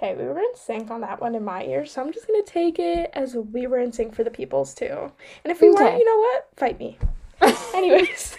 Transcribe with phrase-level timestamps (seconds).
[0.00, 2.44] Okay, we were in sync on that one in my ear, so I'm just gonna
[2.44, 5.10] take it as we were in sync for the people's too.
[5.44, 6.48] And if we weren't, you know what?
[6.56, 6.98] Fight me.
[7.74, 8.36] Anyways,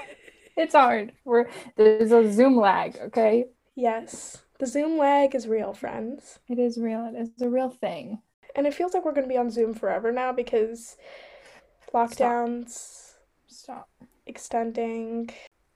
[0.55, 1.11] It's hard.
[1.25, 3.45] We're there's a Zoom lag, okay?
[3.75, 6.39] yes, the Zoom lag is real, friends.
[6.47, 7.11] It is real.
[7.13, 8.21] It is a real thing.
[8.55, 10.95] And it feels like we're gonna be on Zoom forever now because
[11.93, 13.15] lockdowns
[13.47, 13.89] Stop.
[14.25, 15.29] extending.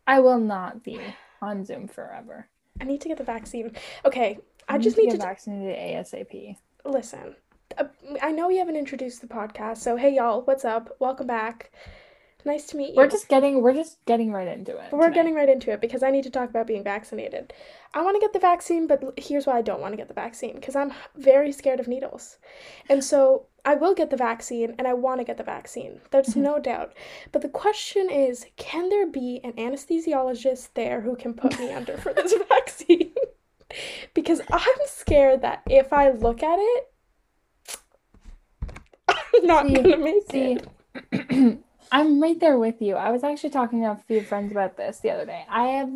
[0.07, 0.99] I will not be
[1.41, 2.47] on Zoom forever.
[2.79, 3.75] I need to get the vaccine.
[4.05, 6.57] Okay, I just need just to need get to vaccinated ASAP.
[6.85, 7.35] listen.
[7.77, 7.85] Uh,
[8.21, 10.95] I know we haven't introduced the podcast, so hey y'all, what's up?
[10.99, 11.71] Welcome back.
[12.45, 12.95] Nice to meet you.
[12.97, 14.89] We're just getting we're just getting right into it.
[14.91, 15.15] But we're tonight.
[15.15, 17.53] getting right into it because I need to talk about being vaccinated.
[17.93, 20.13] I want to get the vaccine, but here's why I don't want to get the
[20.13, 22.37] vaccine because I'm very scared of needles.
[22.89, 26.01] And so I will get the vaccine and I want to get the vaccine.
[26.11, 26.41] There's Mhm.
[26.41, 26.93] no doubt.
[27.31, 31.95] But the question is can there be an anesthesiologist there who can put me under
[31.97, 33.12] for this vaccine?
[34.13, 36.89] Because I'm scared that if I look at it,
[39.09, 40.57] I'm not See- to make See,
[41.11, 41.59] it.
[41.91, 42.95] I'm right there with you.
[42.95, 45.45] I was actually talking to a few friends about this the other day.
[45.49, 45.91] I have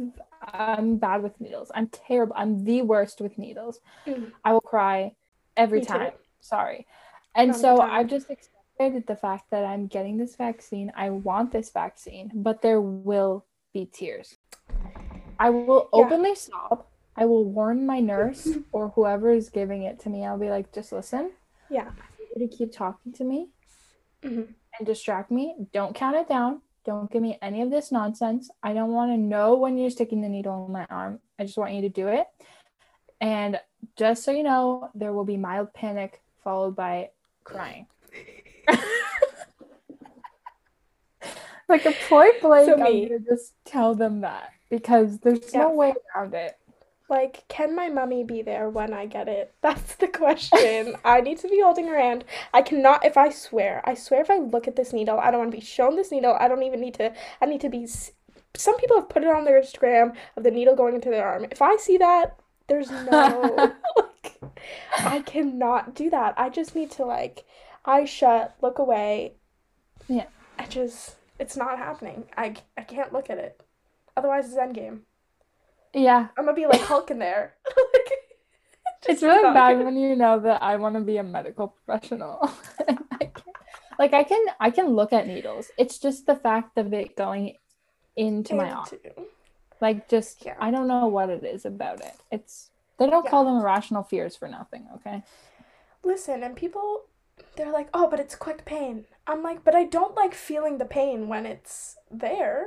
[0.54, 1.72] I'm bad with needles.
[1.74, 2.34] I'm terrible.
[2.38, 3.80] I'm the worst with needles.
[4.06, 4.32] Mm.
[4.46, 5.14] I will cry
[5.56, 5.94] every Me too.
[5.94, 6.12] time.
[6.40, 6.86] Sorry.
[7.36, 7.82] And so.
[7.82, 10.92] I've just accepted the fact that I'm getting this vaccine.
[10.96, 14.38] I want this vaccine, but there will be tears.
[15.40, 16.00] I will Yeah.
[16.06, 16.86] openly sob.
[17.18, 20.24] I will warn my nurse or whoever is giving it to me.
[20.26, 21.32] I'll be like, just listen.
[21.70, 21.90] Yeah.
[22.36, 23.50] You to keep talking to me
[24.22, 24.54] Mhm.
[24.78, 25.56] and distract me.
[25.74, 26.62] Don't count it down.
[26.86, 28.50] Don't give me any of this nonsense.
[28.62, 31.20] I don't want to know when you're sticking the needle in my arm.
[31.40, 32.28] I just want you to do it.
[33.20, 33.60] And
[33.96, 37.10] just so you know, there will be mild panic followed by
[37.44, 37.88] crying.
[41.68, 45.94] like a point blank, So I'm gonna just tell them that because there's no way
[46.16, 46.57] around it.
[47.10, 49.54] Like, can my mummy be there when I get it?
[49.62, 50.96] That's the question.
[51.06, 52.26] I need to be holding her hand.
[52.54, 55.40] I cannot, if I swear, I swear if I look at this needle, I don't
[55.40, 56.36] want to be shown this needle.
[56.40, 57.88] I don't even need to, I need to be.
[58.56, 61.46] Some people have put it on their Instagram of the needle going into their arm.
[61.50, 62.38] If I see that,
[62.68, 64.42] there's no, like,
[64.98, 66.34] I cannot do that.
[66.38, 67.46] I just need to, like,
[67.86, 69.34] eyes shut, look away.
[70.08, 70.26] Yeah.
[70.60, 72.26] I just, it's not happening.
[72.36, 73.64] I, I can't look at it.
[74.18, 75.02] Otherwise, it's endgame.
[75.98, 77.56] Yeah, I'm gonna be like Hulk in there.
[77.94, 78.12] like,
[79.10, 82.40] it's really bad when you know that I want to be a medical professional.
[82.88, 83.32] I
[84.00, 85.72] like I can I can look at needles.
[85.78, 87.56] It's just the fact of it going
[88.16, 88.86] into my arm.
[88.92, 89.28] Into-
[89.82, 90.56] Like just Yeah.
[90.60, 92.14] I don't know what it is about it.
[92.32, 92.70] It's
[93.00, 93.32] they don't Yeah.
[93.32, 95.24] call them irrational fears for nothing, okay?
[96.04, 97.04] Listen, and people,
[97.56, 99.06] they're like, oh, but it's quick pain.
[99.28, 102.66] I'm like, but I don't like feeling the pain when it's there.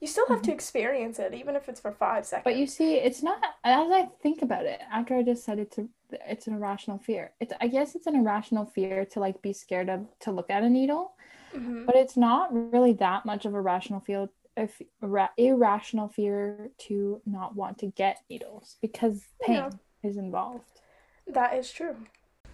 [0.00, 2.44] You still have to experience it, even if it's for five seconds.
[2.46, 2.50] Mm-hmm.
[2.56, 5.78] But you see, it's not as I think about it, after I just said it's
[5.78, 5.86] a
[6.28, 7.32] it's an irrational fear.
[7.40, 10.62] It's I guess it's an irrational fear to like be scared of to look at
[10.62, 11.12] a needle.
[11.54, 11.86] Mhm.
[11.86, 17.22] but it's not really that much of a rational feel if ra- irrational fear to
[17.24, 19.70] not want to get needles because pain Yeah.
[20.02, 20.80] is involved
[21.28, 21.96] that is true.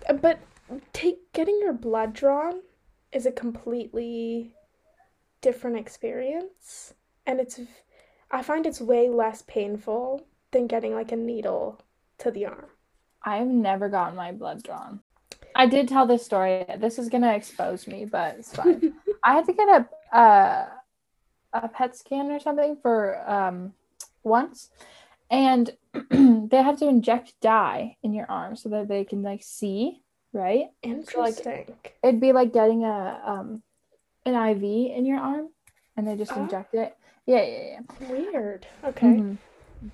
[0.08, 0.38] Uh, But
[0.92, 2.60] take getting your blood drawn
[3.12, 4.54] is a completely
[5.40, 6.94] different experience,
[7.26, 7.60] and it's
[8.30, 11.80] I find it's way less painful than getting like a needle
[12.18, 12.66] to the arm.
[13.24, 15.00] i've never gotten my blood drawn.
[15.54, 16.64] I did tell this story.
[16.78, 18.94] This is gonna expose me but it's fine.
[19.24, 20.68] I had to get a uh,
[21.52, 23.74] a pet scan or something for um
[24.22, 24.70] once.
[25.30, 25.70] And
[26.10, 30.66] they have to inject dye in your arm so that they can like see right?
[30.82, 31.74] Interesting.
[32.02, 33.62] it'd be like getting a um
[34.24, 35.48] an IV in your arm
[35.96, 36.40] and they just Oh.
[36.42, 36.96] inject it.
[37.26, 37.62] Yeah, yeah,
[38.00, 38.08] yeah.
[38.08, 38.66] Weird.
[38.84, 39.06] Okay.
[39.06, 39.38] Mhm.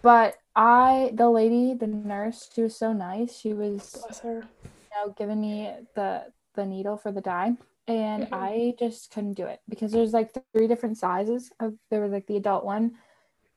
[0.03, 3.37] But I the lady, the nurse, she was so nice.
[3.39, 4.41] She was Bless her.
[4.43, 7.57] you know giving me the the needle for the dye
[7.87, 8.33] and Mhm.
[8.33, 12.27] I just couldn't do it because there's like three different sizes of there was like
[12.27, 12.97] the adult one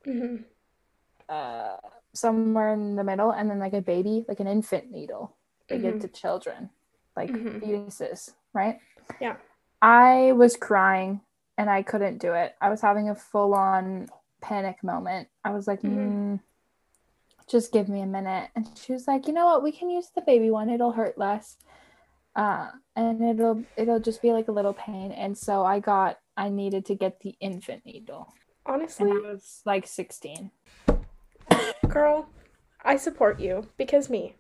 [0.06, 0.38] hmm
[1.30, 1.78] uh
[2.14, 5.36] somewhere in the middle and then like a baby like an infant needle
[5.70, 6.02] they give Mhm.
[6.02, 6.70] to children
[7.16, 7.62] like Mhm.
[7.62, 8.80] fetuses right
[9.20, 9.38] Yeah.
[9.82, 11.22] i was crying
[11.62, 12.56] and i couldn't do it.
[12.60, 14.08] I was having a full-on
[14.42, 15.28] panic moment.
[15.44, 15.94] I was like Mhm.
[15.96, 16.40] mm,
[17.48, 18.50] just give me a minute.
[18.56, 19.62] And she was like you know what?
[19.64, 20.70] We can use the baby one.
[20.70, 21.58] It'll hurt less
[22.36, 25.12] uh and it'll it'll just be like a little pain.
[25.12, 28.34] And so i got i needed to get the infant needle.
[28.66, 30.50] And Honestly, i was like 16
[31.90, 32.30] girl,
[32.84, 34.36] I support you because me.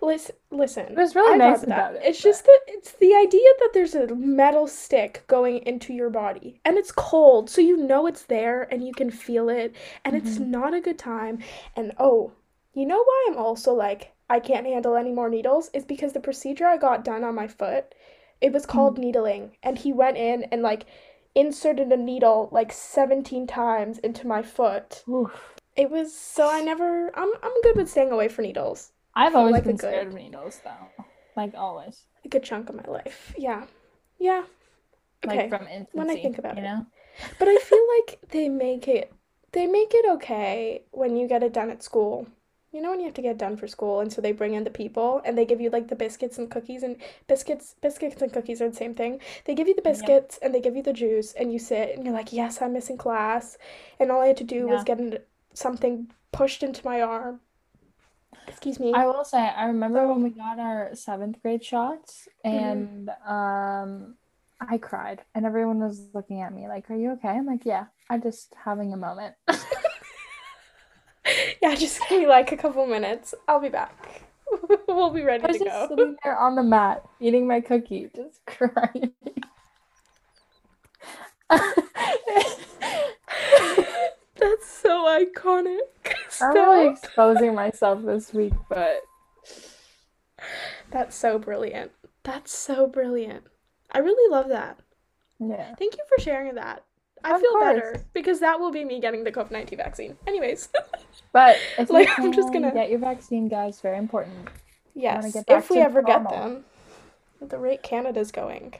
[0.00, 0.86] Listen, listen.
[0.86, 1.78] It was really I nice got that.
[1.90, 5.58] about it, It's but- just that it's the idea that there's a metal stick going
[5.58, 9.48] into your body and it's cold, so you know it's there and you can feel
[9.48, 10.48] it, and it's Mhm.
[10.48, 11.38] not a good time.
[11.76, 12.32] And oh,
[12.74, 16.20] you know why I'm also like I can't handle any more needles is because the
[16.20, 17.94] procedure I got done on my foot,
[18.40, 20.86] it was called needling, and he went in and like
[21.34, 25.02] inserted a needle like 17 times into my foot.
[25.08, 25.54] Oof.
[25.76, 28.92] It was so I never I'm I'm good with staying away from needles.
[29.14, 31.04] I've always like, been good- scared of needles though.
[31.36, 32.04] Like always.
[32.24, 33.34] A good chunk of my life.
[33.36, 33.64] Yeah.
[34.18, 34.44] Yeah.
[35.24, 35.36] Okay.
[35.36, 35.90] Like from infancy.
[35.92, 36.66] when I think about you it.
[36.66, 36.86] know?
[37.38, 39.12] But I feel like they make it
[39.52, 42.26] they make it okay when you get it done at school.
[42.70, 44.54] You know when you have to get it done for school and so they bring
[44.54, 48.22] in the people and they give you like the biscuits and cookies and biscuits biscuits
[48.22, 49.20] and cookies are the same thing.
[49.44, 52.06] They give you the biscuits and they give you the juice and you sit and
[52.06, 53.58] you're like, "Yes, I'm missing class."
[54.00, 57.40] And all I had to do was get something pushed into my arm.
[58.48, 58.92] Excuse me.
[58.94, 62.56] I will say, I remember when we got our seventh grade shots, Mm-hmm.
[62.56, 64.16] and um,
[64.60, 67.86] I cried, and everyone was looking at me like, "Are you okay?" I'm like, "Yeah,
[68.10, 69.34] I'm just having a moment."
[71.62, 73.32] Yeah, just give me like a couple minutes.
[73.46, 74.22] I'll be back.
[74.88, 75.88] We'll be ready I was to just go.
[75.88, 79.12] sitting there on the mat eating my cookie, just crying.
[84.42, 85.78] That's so iconic.
[86.40, 89.00] I'm really exposing myself this week, but
[90.90, 91.92] That's so brilliant.
[92.24, 93.44] That's so brilliant.
[93.92, 94.78] I really love that.
[95.38, 95.74] yeah.
[95.76, 96.84] Thank you for sharing that.
[97.24, 97.74] I Of feel course.
[97.74, 100.16] better because that will be me getting the COVID 19 vaccine.
[100.26, 100.68] Anyways,
[101.32, 104.48] But if Like, I'm just gonna- get your vaccine, guys, very important.
[104.94, 106.64] yes, if we ever get them,
[107.40, 108.74] the rate Canada's going.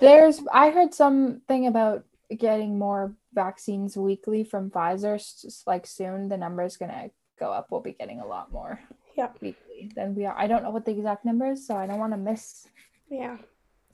[0.00, 2.04] There's, I heard something about
[2.34, 5.14] getting more vaccines weekly from Pfizer.
[5.14, 7.70] s- Like soon, the number is gonna go up.
[7.70, 8.80] We'll be getting a lot more
[9.16, 9.30] Yeah.
[9.40, 10.34] weekly than we are.
[10.36, 12.68] I don't know what the exact number is, so I don't want to miss.
[13.08, 13.38] Yeah.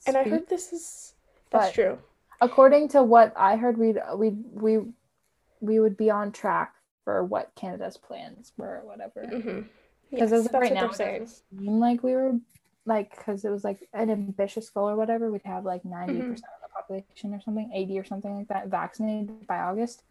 [0.07, 1.15] And I heard this is,
[1.51, 1.99] that's But- true.
[2.41, 4.93] according to what I heard, we'd we we
[5.61, 9.23] we would be on track for what Canada's plans were or whatever.
[9.25, 9.61] Mm-hmm.
[10.11, 11.29] Because Yes, as right now, it saying.
[11.53, 12.39] like we were
[12.87, 15.31] like because it was like an ambitious goal or whatever.
[15.31, 16.31] We'd have like 90 Mm-hmm.
[16.33, 16.60] percent the
[16.91, 20.03] population or something, eighty or something like that, vaccinated by August.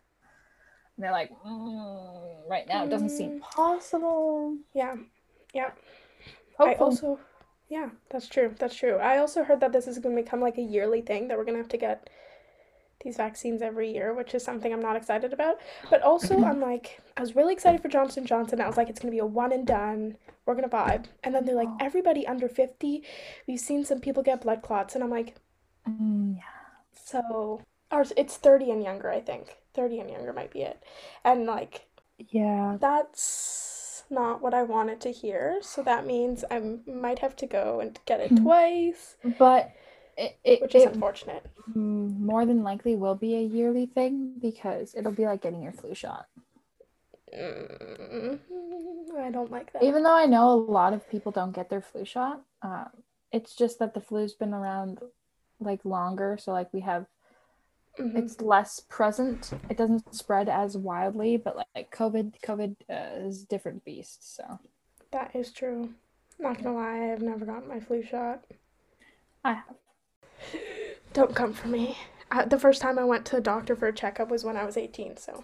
[0.95, 4.57] And they're like, mm, right now it doesn't seem possible.
[4.73, 4.95] Yeah.
[5.53, 5.71] Yeah.
[6.59, 7.19] I also,
[7.69, 8.53] yeah, that's true.
[8.59, 8.97] That's true.
[8.97, 11.45] I also heard that this is going to become like a yearly thing that we're
[11.45, 12.09] going to have to get
[13.01, 15.55] these vaccines every year, which is something I'm not excited about.
[15.89, 18.59] But also, I'm like, I was really excited for Johnson Johnson.
[18.59, 20.17] I was like, it's going to be a one and done.
[20.45, 21.05] We're going to vibe.
[21.23, 21.77] And then they're like, Oh.
[21.79, 23.03] everybody under 50,
[23.47, 24.95] we've seen some people get blood clots.
[24.95, 25.35] And I'm like,
[25.87, 26.58] Mm, yeah.
[27.11, 27.61] So,
[27.91, 29.57] or it's 30 and younger, I think.
[29.73, 30.81] 30 and younger might be it.
[31.23, 31.87] And like,
[32.29, 32.77] Yeah.
[32.79, 35.59] that's not what I wanted to hear.
[35.61, 38.43] So that means I might have to go and get it Mhm.
[38.43, 39.71] twice, But
[40.17, 41.45] it, it, which is it unfortunate.
[41.75, 45.93] more than likely will be a yearly thing because it'll be like getting your flu
[45.93, 46.27] shot.
[47.33, 48.39] Mm,
[49.19, 49.83] I don't like that.
[49.83, 52.89] Even though I know a lot of people don't get their flu shot, um,
[53.31, 54.99] it's just that the flu's been around
[55.59, 56.37] like longer.
[56.39, 57.05] So like we have,
[57.99, 58.17] Mhm.
[58.17, 59.51] it's less present.
[59.69, 64.35] It doesn't spread as wildly, but like, like COVID, COVID uh, is a different beast.
[64.35, 64.59] So
[65.11, 65.93] That is true.
[66.37, 68.45] Not gonna lie, I have never gotten my flu shot.
[69.43, 69.75] I have.
[71.13, 71.97] Don't come for me.
[72.31, 74.63] I, the first time I went to the doctor for a checkup was when I
[74.63, 75.43] was 18, so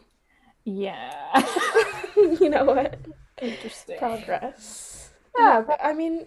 [0.63, 1.45] Yeah.
[2.15, 2.97] you know what?
[3.41, 3.97] Interesting.
[3.97, 5.09] Progress.
[5.37, 6.25] Yeah, but I mean,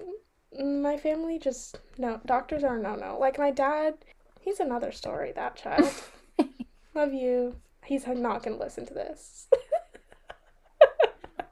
[0.57, 3.19] my family just no doctors are no no.
[3.19, 3.95] Like my dad,
[4.41, 5.33] he's another story.
[5.33, 5.91] That child.
[6.95, 7.57] Love you.
[7.85, 9.49] He's not gonna listen to this.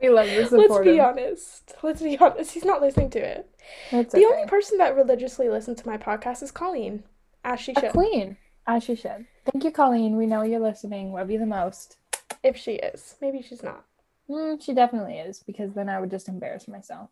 [0.01, 1.05] We love to Let's be him.
[1.05, 1.75] honest.
[1.83, 2.53] Let's be honest.
[2.53, 3.49] He's not listening to it.
[3.91, 4.35] It's The okay.
[4.35, 7.05] only person that religiously listens to my podcast is Colleen,
[7.45, 8.37] as she A should, queen,
[8.67, 9.25] as she should.
[9.51, 10.17] Thank you, Colleen.
[10.17, 11.13] We know you're listening.
[11.15, 11.97] Love you the most.
[12.43, 13.17] if she is.
[13.23, 13.85] Maybe she's not.
[14.29, 17.09] Mm, she definitely is, because then I would just embarrass myself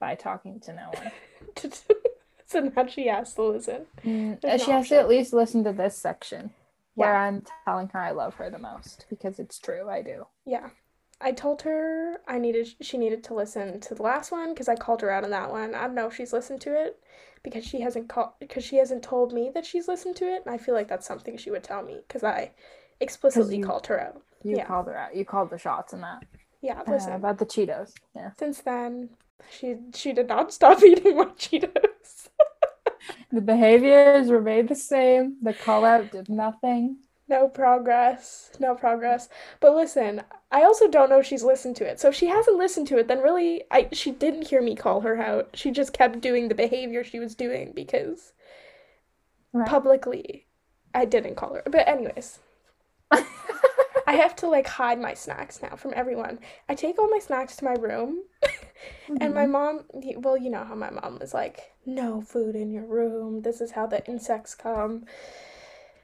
[0.00, 1.12] by talking to no one.
[2.46, 3.86] so now she has to listen.
[4.04, 6.50] Mm, she has to at least listen to this section
[6.94, 9.88] where I'm telling her I love her the most because it's true.
[9.88, 10.26] I do.
[10.46, 10.68] Yeah.
[11.20, 14.74] I told her I needed she needed to listen to the last one because I
[14.74, 15.74] called her out on that one.
[15.74, 16.98] I don't know if she's listened to it
[17.42, 20.54] because she hasn't called because she hasn't told me that she's listened to it, and
[20.54, 22.50] I feel like that's something she would tell me because I
[23.00, 24.22] explicitly you- called her out.
[24.42, 24.66] You Yeah.
[24.66, 25.14] called her out.
[25.16, 26.24] You called the shots and that.
[26.60, 27.92] Yeah, Uh, about the Cheetos.
[28.14, 28.30] Yeah.
[28.38, 29.10] Since then,
[29.48, 32.28] she she did not stop eating my Cheetos.
[33.30, 35.36] The behaviors remained the same.
[35.42, 36.98] The call out did nothing.
[37.28, 38.50] No progress.
[38.58, 39.28] No progress.
[39.60, 42.00] But listen, I also don't know if she's listened to it.
[42.00, 45.00] So if she hasn't listened to it, then really I she didn't hear me call
[45.02, 45.50] her out.
[45.54, 48.32] She just kept doing the behavior she was doing because
[49.52, 49.66] Right.
[49.68, 50.46] publicly
[50.94, 51.62] I didn't call her.
[51.66, 52.40] But anyways,
[54.06, 56.38] I have to like hide my snacks now from everyone.
[56.68, 58.22] I take all my snacks to my room,
[59.20, 59.48] and my Mhm.
[59.48, 59.84] mom,
[60.16, 63.42] well, you know how my mom was like, no food in your room.
[63.42, 65.06] This is how the insects come.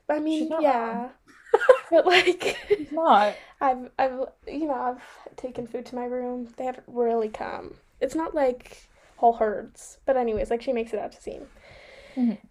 [0.08, 1.10] I mean, yeah.
[1.90, 3.40] But like, It's not.
[3.60, 6.48] I've, I've, you know, I've taken food to my room.
[6.56, 7.76] They haven't really come.
[8.00, 11.48] It's not like whole herds, but anyways, like she makes it out to seem.
[12.16, 12.50] Mhm.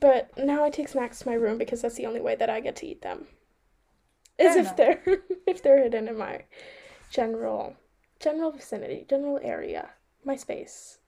[0.00, 2.60] But now I take snacks to my room because that's the only way that I
[2.60, 3.28] get to eat them.
[4.38, 5.02] Is Fair if they're
[5.46, 6.42] if they're hidden in my
[7.10, 7.76] general
[8.18, 9.90] general vicinity, general area,
[10.24, 10.98] my space,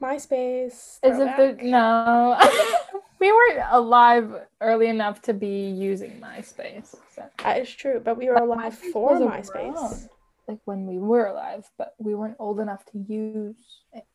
[0.00, 0.98] my space.
[1.02, 2.38] As if they're no.
[3.18, 6.94] we weren't alive early enough to be using MySpace.
[7.14, 7.24] So.
[7.42, 9.74] That is true, but we were alive MySpace for MySpace.
[9.74, 10.08] around.
[10.46, 13.56] Like when we were alive, but we weren't old enough to use
[13.92, 14.06] it.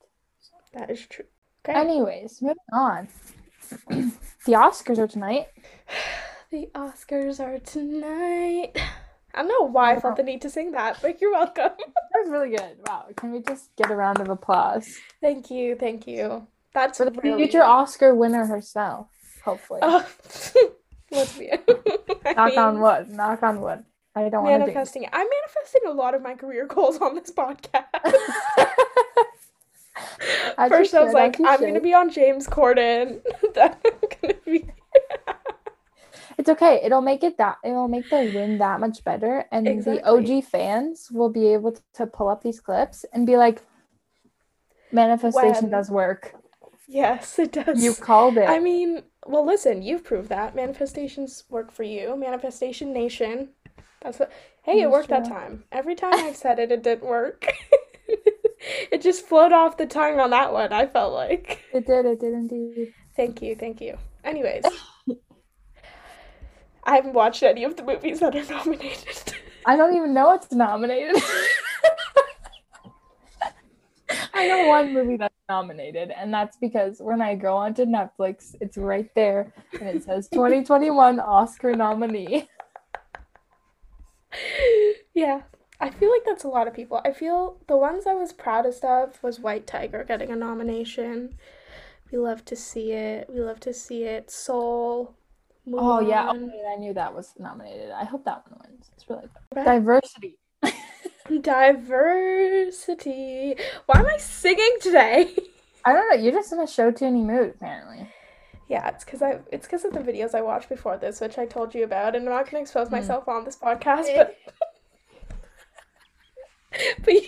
[0.74, 1.26] That is true.
[1.64, 1.80] Okay.
[1.80, 3.08] Anyways, moving on.
[3.90, 5.48] the Oscars are tonight.
[6.54, 8.74] The Oscars are tonight.
[9.34, 11.72] I don't know why I felt the need to sing that, but you're welcome.
[11.88, 12.78] That was really good.
[12.88, 13.08] Wow.
[13.16, 16.46] Can we just get a round of applause thank you, thank you.
[16.76, 19.08] That's for the really future Oscar winner herself?
[19.44, 19.80] Hopefully.
[19.82, 20.08] Oh,
[21.12, 21.58] lesbian.
[22.28, 23.10] I knock on wood.
[23.10, 23.84] Knock on wood.
[24.16, 24.60] I don't want to be.
[24.60, 25.08] manifesting.
[25.12, 27.86] I'm manifesting a lot of my career goals on this podcast.
[30.60, 33.24] As First, I was like, I'm gonna be on James Corden.
[33.56, 33.92] then I'm
[34.22, 34.70] gonna be.
[36.44, 36.82] It's okay.
[36.84, 40.02] It'll make it that it'll make the win that much better, and Exactly.
[40.02, 43.62] the OG fans will be able to pull up these clips and be like,
[44.92, 45.72] "Manifestation When?
[45.72, 46.36] does work.
[46.86, 47.82] yes, it does.
[47.82, 52.18] You called it." I mean, well, listen, you've proved that manifestations work for you.
[52.18, 53.52] Manifestation Nation.
[54.02, 54.30] That's what.
[54.64, 55.64] Hey, it That's worked that time.
[55.72, 57.48] Every time I've said it, it didn't work.
[58.92, 60.74] it just flowed off the tongue on that one.
[60.74, 61.64] I felt like.
[61.74, 62.06] it did.
[62.06, 62.94] It did indeed.
[63.16, 63.98] Thank you, thank you.
[64.26, 64.66] Anyways,
[66.86, 69.34] I haven't watched any of the movies that are nominated.
[69.66, 71.22] I don't even know what's nominated.
[74.34, 78.78] I know one movie that's nominated, and that's because when I go onto Netflix, it's
[78.78, 82.50] right there and it says 2021 Oscar nominee.
[85.14, 85.42] yeah,
[85.80, 87.00] I feel like that's a lot of people.
[87.06, 91.38] I feel the ones I was proudest of was White Tiger getting a nomination.
[92.12, 93.30] We love to see it.
[93.30, 94.30] We love to see it.
[94.30, 95.16] Soul.
[95.72, 96.48] Oh yeah, Mulan.
[96.50, 97.92] okay, I knew that was nominated.
[97.92, 98.90] I hope that one wins.
[98.96, 99.64] It's really good.
[99.64, 100.38] Diversity.
[101.42, 103.56] Diversity.
[103.86, 105.34] Why am I singing today?
[105.86, 106.16] I don't know.
[106.22, 108.10] You're just in a show tuning mood, apparently.
[108.70, 111.46] Yeah, it's because I it's because of the videos I watched before this, which I
[111.46, 112.96] told you about, and I'm not gonna expose Hmm.
[112.96, 114.36] myself on this podcast, but
[117.04, 117.28] but you-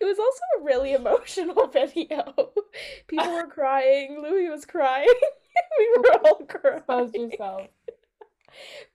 [0.00, 2.52] it was also a really emotional video.
[3.06, 4.22] People were crying.
[4.22, 5.06] Louis was crying.
[5.78, 7.68] we were all Expose yourself.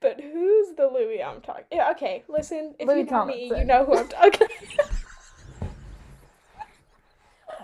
[0.00, 1.64] But who's the Louis I'm talking?
[1.72, 2.22] Yeah, okay.
[2.28, 4.48] Listen, if Louis you know me, you know who I'm talking.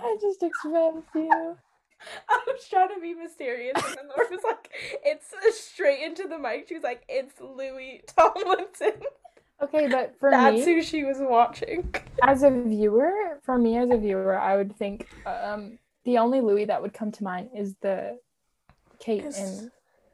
[0.02, 1.56] I just exposed you.
[2.28, 4.70] I was trying to be mysterious, and then Laura was like,
[5.04, 9.02] "It's straight into the mic." She was like, "It's Louis Tomlinson."
[9.62, 11.94] Okay, but for That's me, who she was watching.
[12.22, 16.64] as a viewer, for me as a viewer, I would think um the only Louis
[16.64, 18.18] that would come to mind is the
[19.00, 19.70] Kate Is- and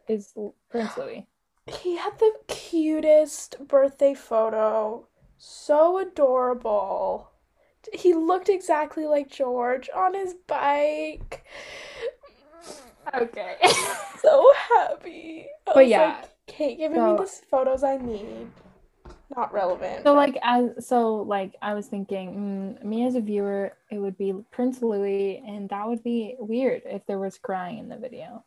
[0.08, 0.32] is
[0.70, 1.26] Prince Louis.
[1.66, 5.08] He had the cutest birthday photo.
[5.36, 7.30] So adorable.
[7.92, 11.44] He looked exactly like George on his bike.
[13.14, 13.56] Okay.
[14.20, 15.46] So happy.
[15.68, 18.50] I But yeah, like, Kate giving so- me the photos I need.
[19.36, 20.02] Not relevant.
[20.04, 24.16] So like as so like I was thinking, mm, me as a viewer, it would
[24.16, 28.44] be Prince Louis, and that would be weird if there was crying in the video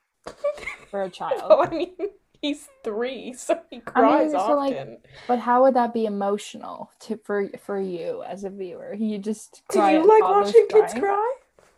[0.89, 1.67] for a child.
[1.67, 1.95] I mean,
[2.41, 4.97] he's three, so he cries so, like, often.
[5.27, 8.93] But how would that be emotional to for for you as a viewer?
[8.93, 11.01] You just Do you like watching kids crying?
[11.01, 11.35] cry?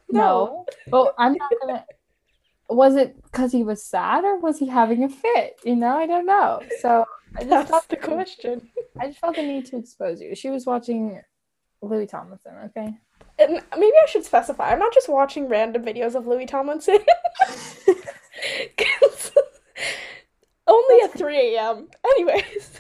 [0.10, 0.66] No.
[0.88, 1.86] Well, I'm not gonna.
[2.70, 5.60] Was it because he was sad or was he having a fit?
[5.66, 6.62] You know, I don't know.
[6.80, 7.04] So
[7.36, 8.70] I just That's the question.
[8.98, 10.34] I just felt the need to expose you.
[10.36, 11.22] She was watching
[11.82, 12.54] Louis Tomlinson.
[12.68, 12.96] Okay.
[13.40, 14.72] And maybe I should specify.
[14.72, 17.00] I'm not just watching random videos of Louis Tomlinson.
[20.68, 21.88] only at 3 a.m.
[22.04, 22.80] Anyways.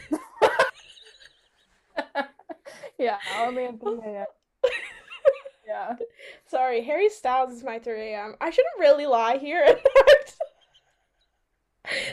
[2.97, 4.25] yeah, only at 3 a.m.
[5.67, 5.95] Yeah.
[6.47, 8.35] Sorry, Harry Styles is my 3 a.m.
[8.41, 9.65] I shouldn't really lie here.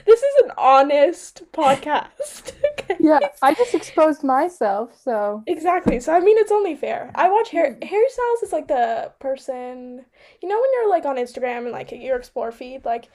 [0.06, 2.52] this is an honest podcast.
[2.98, 6.00] Yeah, I just exposed myself, so Exactly.
[6.00, 7.10] So I mean, it's only fair.
[7.14, 7.74] I watch Harry.
[7.74, 7.86] Hmm.
[7.86, 10.04] Harry Styles is like the person.
[10.42, 13.08] You know when you're like on Instagram and like your explore feed, like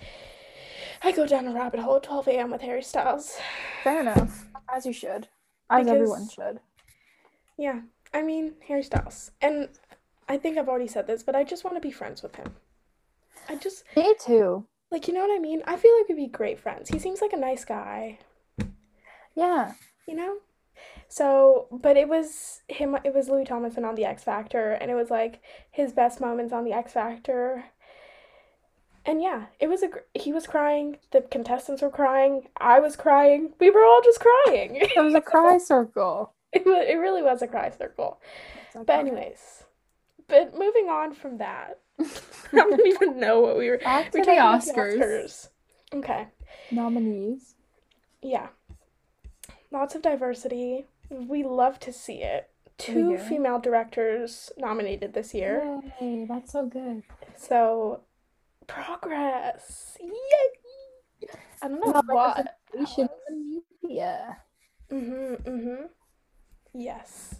[1.04, 2.52] I go down a rabbit hole at 12 a.m.
[2.52, 3.38] with Harry Styles.
[3.84, 4.46] fair enough.
[4.74, 5.28] As you should.
[5.70, 6.60] As everyone should.
[7.58, 7.82] Yeah,
[8.14, 9.70] I mean Harry Styles, and
[10.30, 12.56] I think I've already said this, but I just want to be friends with him.
[13.50, 14.66] I just Me too.
[14.92, 15.62] like you know what I mean.
[15.66, 16.90] I feel like we'd be great friends.
[16.90, 18.20] He seems like a nice guy,
[19.36, 19.74] Yeah.
[20.08, 20.38] you know.
[21.08, 22.98] So, but it was him.
[23.04, 26.52] It was Louis Tomlinson on the X Factor, and it was like his best moments
[26.52, 27.66] on the X Factor.
[29.06, 29.90] And yeah, it was a.
[30.16, 30.98] He was crying.
[31.12, 32.48] The contestants were crying.
[32.58, 33.54] I was crying.
[33.60, 34.76] We were all just crying.
[34.78, 36.34] It was a cry circle.
[36.54, 38.20] It it really was a cry circle.
[38.76, 39.64] But anyways,
[40.28, 42.06] but moving on from that, I
[42.54, 43.80] don't even know what we were.
[43.80, 44.98] Back to we're the talking about Oscars.
[45.00, 45.50] Oscars.
[45.96, 46.28] Okay,
[46.72, 47.56] Nominees.
[48.22, 48.50] yeah,
[49.74, 50.86] lots of diversity.
[51.10, 52.50] We love to see it.
[52.78, 57.04] Two female directors nominated this year, Yay, that's so good.
[57.38, 58.02] so
[58.68, 59.96] progress.
[60.02, 61.28] Yay!
[61.62, 62.48] I don't know what.
[62.74, 64.38] representation in the media.
[64.92, 65.90] Mhm, mhm.
[66.74, 67.36] Yes.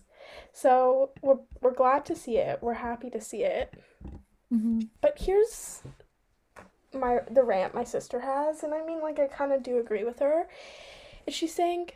[0.54, 2.60] So we're we're glad to see it.
[2.62, 3.74] We're happy to see it.
[4.54, 4.82] Mm-hmm.
[5.02, 5.82] But here's
[6.94, 10.04] my the rant my sister has, and I mean like I kind of do agree
[10.04, 10.48] with her.
[11.26, 11.90] Is she's saying,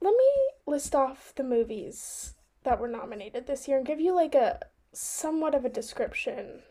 [0.00, 0.30] "Let me
[0.66, 4.60] list off the movies that were nominated this year and give you like a
[4.92, 6.62] somewhat of a description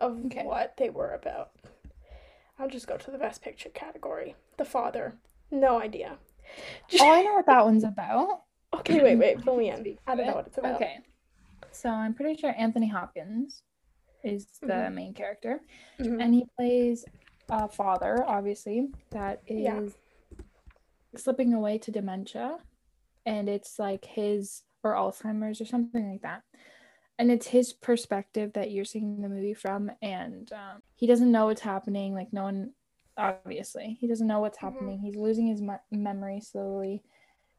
[0.00, 0.44] of Okay.
[0.44, 1.50] what they were about."
[2.58, 4.36] I'll just go to the best picture category.
[4.56, 5.14] The Father.
[5.50, 6.18] No idea.
[7.00, 8.42] Oh, I know what that one's about.
[8.74, 9.98] Okay, wait, wait, fill me in.
[10.06, 10.76] I don't know what it's about.
[10.76, 11.00] Okay.
[11.72, 13.62] So I'm pretty sure Anthony Hopkins
[14.24, 14.94] is the Mhm.
[14.94, 15.60] main character.
[15.98, 16.22] Mhm.
[16.22, 17.04] And he plays
[17.50, 19.88] a father, obviously, that is Yeah.
[21.16, 22.58] Slipping away to dementia.
[23.26, 26.42] And it's like his, or Alzheimer's or something like that.
[27.18, 29.90] And it's his perspective that you're seeing the movie from.
[30.00, 32.14] And um, he doesn't know what's happening.
[32.14, 32.72] Like, no one,
[33.16, 34.62] obviously, he doesn't know what's Mhm.
[34.62, 34.98] happening.
[34.98, 37.02] He's losing his me- memory slowly.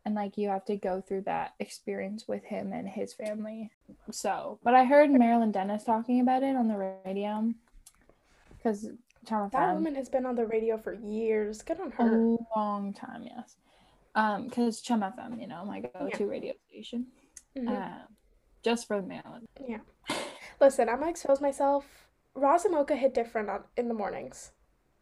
[0.05, 3.71] And like, you have to go through that experience with him and his family.
[4.11, 7.53] So, but I heard Marilyn Denis talking about it on the radio.
[8.57, 8.89] Because
[9.25, 11.61] That 5 woman has been on the radio for years.
[11.61, 12.17] Good on her.
[12.23, 13.55] a long time, yes.
[14.15, 17.07] Um, because CHUM FM, you know, my go-to radio station.
[17.57, 17.69] Mhm.
[17.69, 18.05] Uh,
[18.63, 19.47] just for the Marilyn.
[19.67, 19.79] Yeah.
[20.61, 22.07] Listen, I'm gonna expose myself.
[22.35, 24.51] Roz and Mocha hit different on, in the mornings.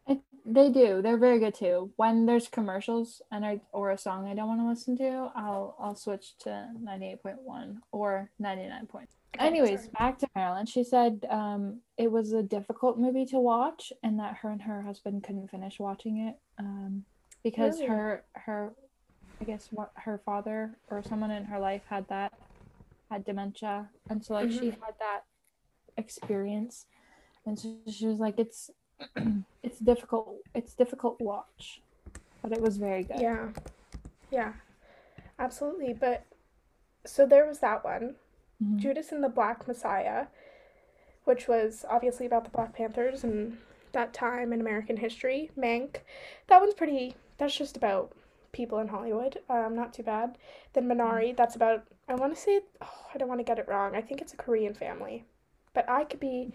[0.06, 1.00] It, they do.
[1.02, 1.92] They're very good too.
[1.96, 5.76] When there's commercials and I or a song I don't want to listen to, I'll
[5.78, 8.88] I'll switch to 98.1 or 99.
[8.94, 9.06] Okay,
[9.38, 10.66] Anyways, back to Marilyn.
[10.66, 14.82] She said um, it was a difficult movie to watch, and that her and her
[14.82, 17.04] husband couldn't finish watching it um,
[17.42, 17.88] because Really?
[17.88, 18.72] her her,
[19.40, 22.32] I guess what her father or someone in her life had that
[23.10, 24.80] had dementia, and so like she Mhm.
[24.84, 25.22] had that
[25.96, 26.86] experience,
[27.46, 28.70] and so she was like, it's
[29.62, 30.38] it's difficult.
[30.54, 31.82] It's difficult to watch,
[32.42, 33.20] but it was very good.
[33.20, 33.48] Yeah.
[34.30, 34.52] Yeah.
[35.38, 35.94] Absolutely.
[35.94, 36.24] But
[37.04, 38.16] so there was that one.
[38.62, 38.76] Mhm.
[38.76, 40.26] Judas and the Black Messiah,
[41.24, 43.58] which was obviously about the Black Panthers and
[43.92, 45.50] that time in American history.
[45.56, 45.98] Mank.
[46.46, 48.12] That one's pretty that's just about
[48.52, 49.40] people in Hollywood.
[49.48, 50.36] Um, not too bad.
[50.74, 53.96] Then Minari, that's about I wanna say oh, I don't want to get it wrong.
[53.96, 55.24] I think it's a Korean family.
[55.74, 56.52] But I could be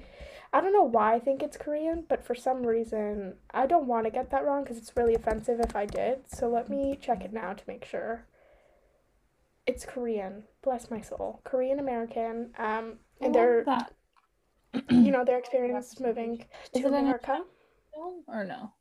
[0.54, 4.06] I don't know why I think it's Korean, but for some reason I don't want
[4.06, 6.30] to get that wrong because it's really offensive if I did.
[6.30, 8.26] So let me check it now to make sure.
[9.68, 10.44] It's Korean.
[10.64, 11.42] Bless my soul.
[11.44, 12.52] Korean American.
[12.58, 13.92] Um, and they're that.
[14.90, 17.42] you know their experience moving Is to America.
[17.94, 18.72] film or no?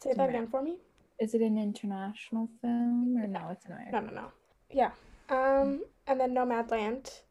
[0.00, 0.78] Say it's that again for me.
[1.20, 3.48] Is it an international film or no?
[3.50, 4.14] It's an No, American.
[4.14, 4.28] no, no.
[4.70, 4.90] Yeah.
[5.28, 7.22] Um, and then Nomadland,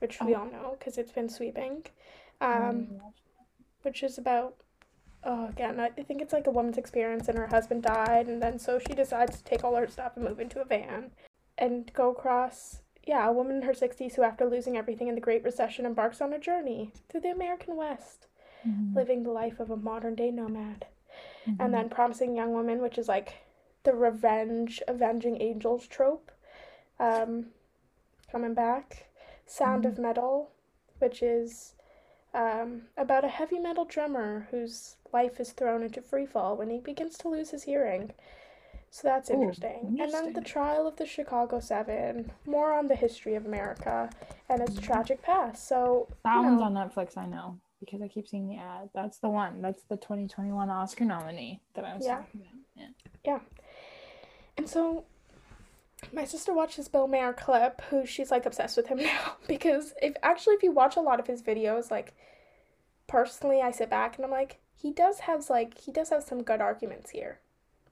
[0.00, 0.40] which we Oh.
[0.40, 1.84] all know because it's been sweeping.
[2.40, 3.00] Um, haven't
[3.82, 4.54] which is about
[5.24, 8.58] oh again I think it's like a woman's experience and her husband died and then
[8.58, 11.10] so she decides to take all her stuff and move into a van
[11.58, 15.20] and go across yeah a woman in her 60s who after losing everything in the
[15.20, 18.26] Great Recession embarks on a journey through the American West
[18.66, 20.86] Mhm, living the life of a modern day nomad.
[21.46, 21.56] Mhm.
[21.60, 23.34] and then promising young woman which is like
[23.84, 26.30] the revenge avenging angels trope
[27.00, 27.46] um
[28.30, 29.06] coming back.
[29.46, 30.50] Sound of metal
[30.98, 31.74] which is
[32.34, 36.78] um, about a heavy metal drummer whose life is thrown into free fall when he
[36.78, 38.12] begins to lose his hearing
[38.90, 42.96] so that's Ooh, interesting and then the trial of the chicago seven more on the
[42.96, 44.08] history of america
[44.48, 47.16] and its tragic past so that you one's on Netflix.
[47.16, 48.90] I know because I keep seeing the ad.
[48.94, 49.62] That's the one.
[49.62, 52.16] That's the 2021 Oscar nominee that I was Yeah.
[52.16, 52.54] talking about.
[52.74, 52.88] Yeah.
[53.24, 53.40] Yeah.
[54.56, 55.04] And so
[56.12, 59.36] my sister watches Bill Maher clip, who she's like obsessed with him now.
[59.46, 62.14] Because if actually if you watch a lot of his videos, like
[63.06, 66.42] personally I sit back and I'm like, he does have like he does have some
[66.42, 67.40] good arguments here.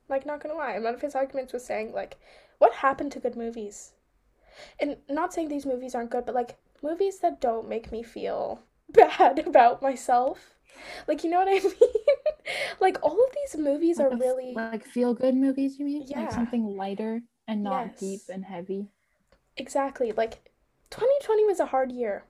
[0.08, 0.72] Like, not gonna lie.
[0.72, 2.16] And one of his arguments was saying, like,
[2.58, 3.92] what happened to good movies?
[4.80, 8.62] And not saying these movies aren't good, but like movies that don't make me feel
[8.90, 10.54] bad about myself.
[11.08, 11.90] Like, you know what I mean?
[12.80, 14.52] like, all of these movies are really.
[14.54, 16.04] like feel good movies, you mean?
[16.06, 16.20] Yeah.
[16.20, 18.88] Like something lighter and not deep and heavy.
[19.56, 20.12] Exactly.
[20.12, 20.50] Like,
[20.90, 22.24] 2020 was a hard year.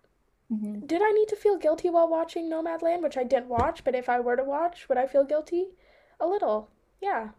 [0.49, 3.95] hmm Did I need to feel guilty while watching Nomadland, which I didn't watch, but
[3.95, 5.69] if I were to watch, would I feel guilty?
[6.21, 6.71] A little.
[7.01, 7.31] Yeah.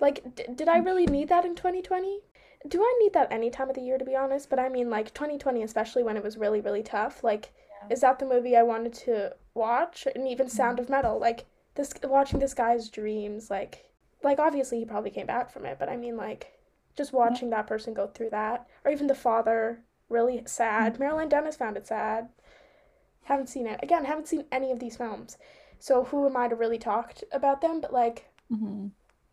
[0.00, 2.20] Like, d- did I really need that in 2020?
[2.68, 4.50] Do I need that any time of the year, to be honest?
[4.50, 7.22] But I mean, like, 2020, especially when it was really, really tough.
[7.24, 7.88] Like, Yeah.
[7.90, 10.06] is that the movie I wanted to watch?
[10.14, 11.18] And even Sound of Metal.
[11.18, 13.90] Like, this, watching this guy's dreams, like,
[14.22, 16.58] like, obviously he probably came back from it, but I mean, like,
[16.96, 18.66] just watching that person go through that.
[18.84, 20.98] Or even The Father, really sad.
[20.98, 22.28] Marilyn Denis found it sad.
[23.24, 23.80] Haven't seen it.
[23.82, 25.38] Again, haven't seen any of these films.
[25.78, 27.80] So who am I to really talk about them?
[27.80, 28.88] But like, hmm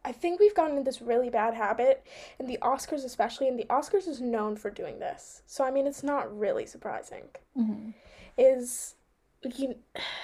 [0.08, 2.08] I think we've gotten into this really bad habit,
[2.40, 5.42] and the Oscars especially, and the Oscars is known for doing this.
[5.46, 7.24] So I mean, it's not really surprising.
[7.54, 7.90] hmm
[8.38, 8.96] Is
[9.44, 9.76] you,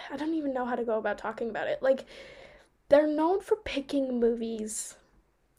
[0.10, 1.84] I don't even know how to go about talking about it.
[1.84, 2.06] Like,
[2.88, 4.96] they're known for picking movies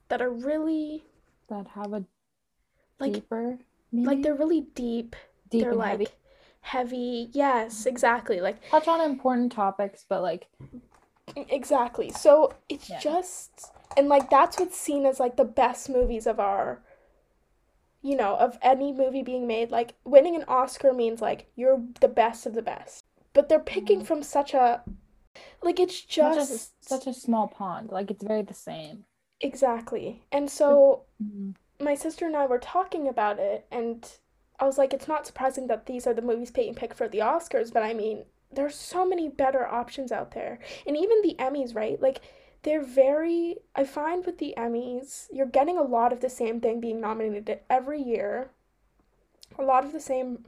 [0.09, 1.05] that are really
[1.49, 2.05] That have a
[2.99, 3.59] like deeper
[3.93, 5.17] like they're really deep.
[5.51, 6.09] deep they're and like heavy.
[6.63, 7.29] heavy.
[7.33, 8.41] Yes, exactly.
[8.41, 10.47] Like Touch on important topics, but like
[11.37, 12.11] Exactly.
[12.11, 13.01] So it's Yeah.
[13.01, 16.81] just and like that's what's seen as like the best movies of our
[18.03, 19.71] you know, of any movie being made.
[19.71, 23.05] Like winning an Oscar means like you're the best of the best.
[23.33, 24.07] But they're picking Mhm.
[24.07, 24.83] from such a
[25.63, 27.91] like it's such a, just such a small pond.
[27.91, 29.05] Like it's very the same.
[29.41, 30.23] exactly.
[30.33, 34.09] And so hmm my sister and I were talking about it and
[34.61, 37.19] I was like it's not surprising that these are the movies being picked for the
[37.21, 40.61] Oscars, but I mean there's so many better options out there.
[40.87, 42.01] And even the Emmys, right?
[42.01, 42.21] Like
[42.65, 46.81] they're very I find with the Emmys, you're getting a lot of the same thing
[46.81, 48.51] being nominated every year.
[49.59, 50.47] A lot of the same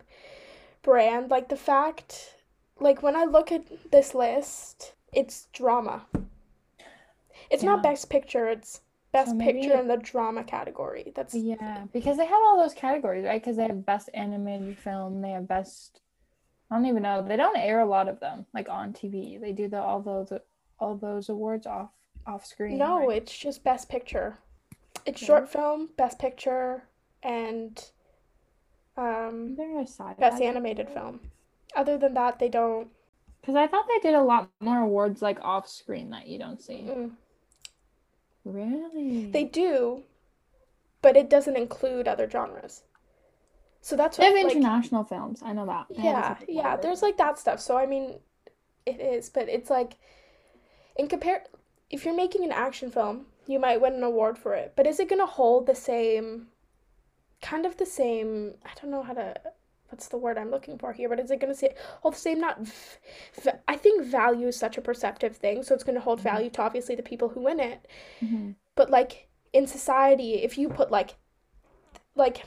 [0.82, 1.30] brand.
[1.30, 2.34] Like the fact
[2.80, 6.06] like when I look at this list, it's drama.
[7.50, 8.80] It's not best picture, it's
[9.12, 11.12] best So picture in the drama category.
[11.14, 13.40] That's Yeah, because they have all those categories, right?
[13.40, 16.00] Because they have best animated film, they have best.
[16.70, 17.22] I don't even know.
[17.22, 19.40] They don't air a lot of them, like on TV.
[19.40, 20.32] They do the all those
[20.80, 21.90] all those awards off
[22.26, 22.78] off screen.
[22.78, 23.18] No, right?
[23.22, 24.38] it's just best picture.
[25.04, 25.26] It's Yeah.
[25.26, 26.84] short film, best picture,
[27.22, 27.90] and
[28.96, 31.20] um, They're a sci best animated film.
[31.74, 32.88] Other than that, they don't.
[33.40, 36.60] Because I thought they did a lot more awards like off screen that you don't
[36.60, 36.86] see.
[36.88, 37.10] mm.
[38.44, 39.30] Really?
[39.30, 40.04] They do,
[41.02, 42.82] but it doesn't include other genres.
[43.80, 45.42] So that's what, They have what like international films.
[45.44, 45.86] I know that.
[45.90, 46.76] They yeah, yeah.
[46.76, 47.60] There's like that stuff.
[47.60, 48.18] So I mean,
[48.84, 49.96] it is, but it's like
[50.96, 51.44] in compare
[51.90, 54.72] if you're making an action film, you might win an award for it.
[54.76, 56.48] But is it gonna hold the same
[57.42, 59.34] kind of the same I don't know how to
[59.90, 62.40] what's the word I'm looking for here, but is it gonna say hold the same
[62.40, 66.24] not v- I think value is such a perceptive thing, so it's gonna hold Mhm.
[66.24, 67.86] value to obviously the people who win it.
[68.20, 68.56] Mhm.
[68.74, 71.14] But like in society, if you put like
[72.16, 72.44] like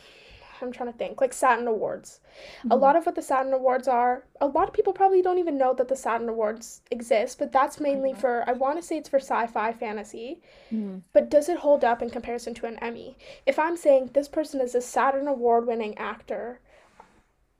[0.61, 2.19] I'm trying to think, like Saturn Awards.
[2.65, 2.81] A Mhm.
[2.81, 5.73] lot of what the Saturn Awards are, a lot of people probably don't even know
[5.73, 9.19] that the Saturn Awards exist, but that's mainly for I want to say it's for
[9.19, 10.41] sci-fi fantasy,
[10.71, 11.01] Mhm.
[11.13, 13.17] but does it hold up in comparison to an Emmy?
[13.45, 16.59] If I'm saying this person is a Saturn Award winning actor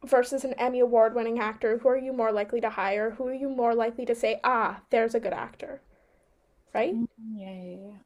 [0.04, 3.12] versus an Emmy Award winning actor, who are you more likely to hire?
[3.12, 5.82] Who are you more likely to say, "Ah, there's a good actor."
[6.74, 6.96] Right?
[6.96, 7.98] Mm, Yeah, yeah, yeah.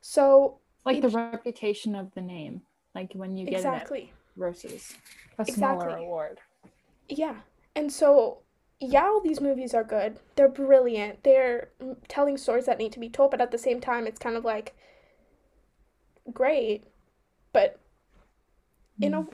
[0.00, 2.62] So, Like the reputation of the name,
[2.94, 4.12] like when you get it exactly.
[4.36, 4.94] Versus
[5.38, 6.04] a smaller Exactly.
[6.04, 6.38] award.
[7.08, 7.36] Yeah.
[7.74, 8.38] And so,
[8.80, 10.18] yeah, all these movies are good.
[10.36, 11.22] They're brilliant.
[11.24, 14.18] They're mm, telling stories that need to be told, but at the same time, it's
[14.18, 14.74] kind of like
[16.32, 16.84] great,
[17.52, 17.78] but
[19.00, 19.26] you know,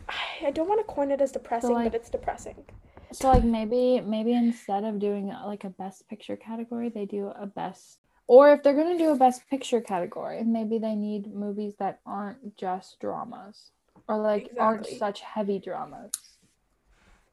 [0.45, 2.65] I don't want to coin it as depressing, like- but it's depressing.
[3.13, 7.29] So like maybe maybe instead of doing uh, like a best picture category, they do
[7.29, 11.75] a best or if they're gonna do a best picture category, maybe they need movies
[11.79, 13.71] that aren't just dramas
[14.09, 16.11] or like aren't such heavy dramas.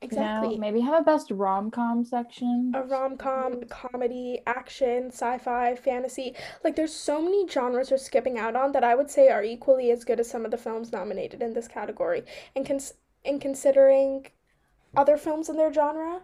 [0.02, 0.58] You know, Exactly.
[0.58, 2.74] maybe have a best rom com section.
[2.76, 6.36] A rom com, comedy, action, sci fi, fantasy.
[6.62, 9.92] Like, there's so many genres we're skipping out on that I would say are equally
[9.92, 12.24] as good as some of the films nominated in this category.
[12.54, 14.28] And cons- in considering
[14.94, 16.24] other films in their genre,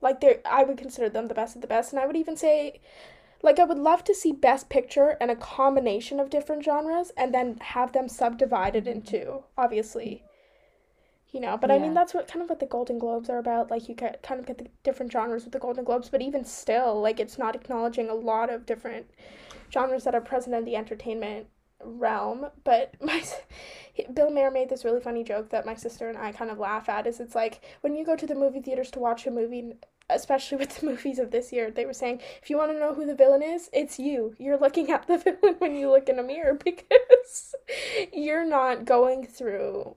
[0.00, 1.92] like, they're, I would consider them the best of the best.
[1.92, 2.80] And I would even say,
[3.44, 7.32] like, I would love to see Best Picture and a combination of different genres and
[7.32, 10.24] then have them subdivided into, obviously,
[11.34, 13.70] you know but i mean that's what kind of what the golden globes are about.
[13.70, 16.44] Like you get kind of get the different genres with the golden globes but even
[16.44, 19.10] still like it's not acknowledging a lot of different
[19.72, 21.48] genres that are present in the entertainment
[21.82, 22.46] realm.
[22.62, 23.22] But my
[24.14, 26.88] bill Maher made this really funny joke that my sister and i kind of laugh
[26.88, 29.74] at is it's like when you go to the movie theaters to watch a movie
[30.10, 32.94] especially with the movies of this year they were saying if you want to know
[32.94, 36.18] who the villain is it's you you're looking at the villain when you look in
[36.18, 37.54] a mirror because
[38.12, 39.96] you're not going through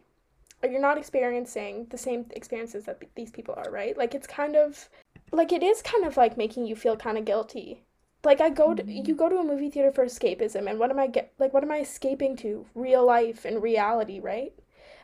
[0.63, 3.97] or you're not experiencing the same experiences that these people are, right?
[3.97, 4.89] Like it's kind of
[5.31, 7.83] like it is kind of like making you feel kind of guilty.
[8.23, 10.99] Like I go to you go to a movie theater for escapism and what am
[10.99, 12.65] I get like what am I escaping to?
[12.73, 14.53] Real life and reality, right?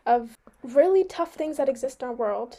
[0.05, 2.57] Of really tough things that exist in our world,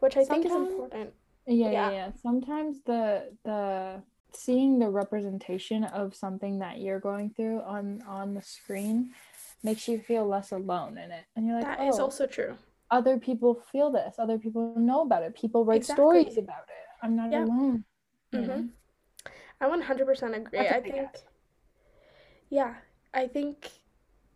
[0.00, 1.12] which I think is important.
[1.46, 1.90] Yeah, Yeah.
[1.90, 2.12] yeah.
[2.22, 4.02] Sometimes the the
[4.32, 9.10] seeing the representation of something that you're going through on on the screen
[9.62, 11.24] makes you feel less alone in it.
[11.36, 12.56] And you're like, That oh, is also true.
[12.90, 14.16] other people feel this.
[14.18, 15.34] Other people know about it.
[15.34, 16.04] People write Exactly.
[16.04, 16.86] stories about it.
[17.02, 17.44] I'm not Yeah.
[17.44, 17.84] alone.
[18.32, 18.70] Mhm.
[19.60, 20.58] I 100% agree.
[20.58, 21.24] I think, ask.
[22.50, 22.74] yeah,
[23.14, 23.70] I think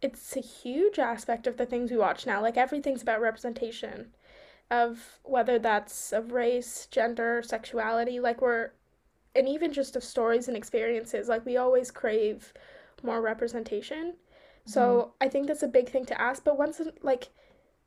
[0.00, 2.40] it's a huge aspect of the things we watch now.
[2.40, 4.12] Like everything's about representation
[4.70, 8.20] of whether that's of race, gender, sexuality.
[8.20, 8.70] Like we're,
[9.34, 11.28] and even just of stories and experiences.
[11.28, 12.52] Like we always crave
[13.02, 14.14] more representation.
[14.66, 15.10] So mm-hmm.
[15.20, 16.44] I think that's a big thing to ask.
[16.44, 17.28] But once, like,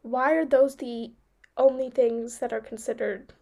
[0.02, 1.12] why are those the
[1.58, 3.34] only things that are considered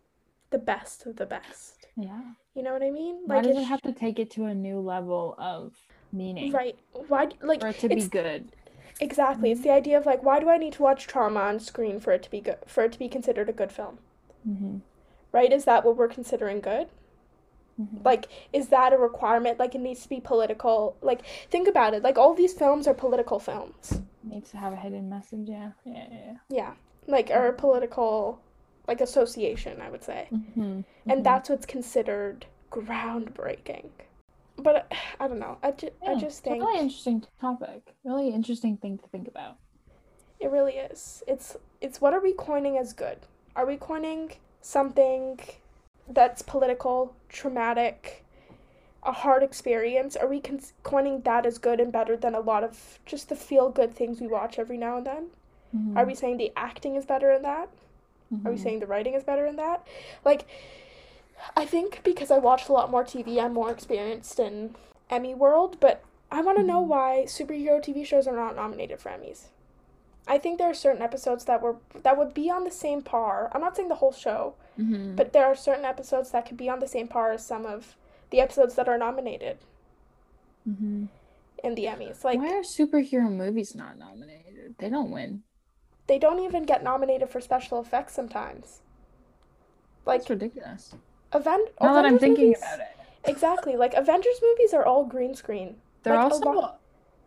[0.49, 1.87] the best of the best?
[1.95, 2.21] Yeah.
[2.55, 3.21] You know what I mean?
[3.25, 5.73] Why does it have to take it to a new level of
[6.11, 6.77] meaning Right.
[7.07, 8.55] Why like for it to be good?
[8.99, 9.51] Exactly.
[9.51, 12.11] It's the idea of like why do I need to watch trauma on screen for
[12.13, 13.99] it to be good for it to be considered a good film?
[14.45, 14.77] hmm
[15.31, 15.51] Right?
[15.53, 16.87] Is that what we're considering good?
[17.77, 19.59] hmm Like is that a requirement?
[19.59, 20.97] Like it needs to be political.
[21.01, 22.03] Like think about it.
[22.03, 24.01] Like all these films are political films.
[24.23, 25.47] Needs to have a hidden message.
[25.49, 25.71] Yeah.
[25.85, 26.05] Yeah.
[26.11, 26.35] Yeah.
[26.49, 26.73] Yeah.
[27.07, 28.39] Like or a political
[28.87, 30.27] like association, I would say.
[30.31, 33.89] hmm And that's what's considered groundbreaking.
[34.59, 35.57] But I don't know.
[35.63, 37.95] I, ju- I just think really interesting topic.
[38.03, 39.57] Really interesting thing to think about.
[40.39, 41.23] It really is.
[41.27, 43.17] It's it's what are we coining as good?
[43.55, 45.39] Are we coining something
[46.09, 48.23] that's political, traumatic,
[49.03, 50.15] a hard experience?
[50.15, 53.35] Are we cons- coining that as good and better than a lot of just the
[53.35, 55.25] feel good things we watch every now and then?
[55.95, 57.69] Are we saying the acting is better in that?
[58.45, 58.63] Are we Mhm.
[58.63, 59.85] saying the writing is better in that?
[60.25, 60.45] Like,
[61.55, 64.75] I think because I watch a lot more TV, I'm more experienced in
[65.09, 66.87] Emmy world, but I want to know Mhm.
[66.87, 69.47] why superhero TV shows are not nominated for Emmys.
[70.27, 73.49] I think there are certain episodes that were that would be on the same par.
[73.53, 75.15] I'm not saying the whole show, Mhm.
[75.15, 77.95] but there are certain episodes that could be on the same par as some of
[78.29, 79.57] the episodes that are nominated
[80.67, 81.07] Mhm.
[81.63, 82.23] in the Emmys.
[82.23, 84.75] Like Why are superhero movies not nominated?
[84.77, 85.43] They don't win.
[86.07, 88.81] they don't even get nominated for special effects sometimes.
[90.07, 90.95] Like That's ridiculous.
[91.33, 92.87] Event Now that I'm thinking movies- about it,
[93.25, 93.75] Exactly.
[93.75, 95.75] Like Avengers movies are all green screen.
[96.03, 96.79] they're Like, also lot-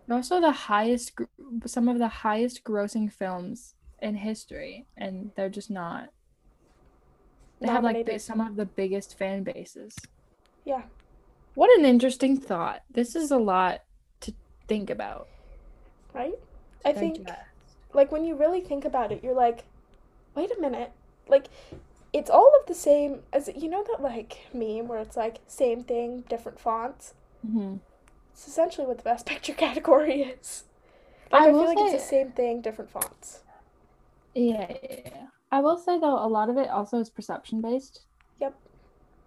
[0.07, 1.13] they're also the highest,
[1.67, 6.09] some of the highest grossing films in history, and they're just not.
[7.61, 9.97] They have like some of the biggest fan bases.
[10.65, 10.83] Yeah.
[11.55, 12.83] What an interesting thought.
[12.91, 13.83] This is a lot
[14.23, 14.33] to
[14.67, 15.29] think about.
[16.13, 16.35] Right?
[16.85, 17.29] I think
[17.93, 19.65] like when you really think about it, you're like,
[20.35, 20.91] wait a minute.
[21.29, 21.47] Like
[22.13, 25.83] it's all of the same as you know that like meme where it's like same
[25.85, 27.15] thing, different fonts.
[27.47, 27.81] Mhm.
[28.33, 30.65] It's essentially what the best picture category is.
[31.31, 33.41] Like I I, feel like it's the same thing, different fonts.
[34.35, 35.27] Yeah, yeah, yeah.
[35.51, 38.03] I will say though, a lot of it also is perception based.
[38.41, 38.55] Yep.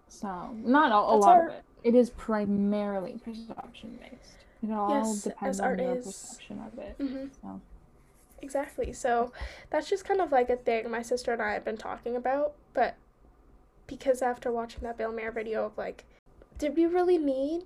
[0.08, 1.50] So not a, a lot art.
[1.50, 1.64] of it.
[1.84, 4.36] It is primarily perception based.
[4.62, 6.04] It all Yes, depends on your is.
[6.06, 6.98] perception of it.
[6.98, 7.26] Mm-hmm.
[7.42, 7.60] So
[8.42, 8.92] Exactly.
[8.92, 9.32] So
[9.70, 12.54] that's just kind of like a thing my sister and I have been talking about.
[12.74, 12.96] But
[13.86, 16.04] because after watching that Bill Maher video of like,
[16.58, 17.64] did we really need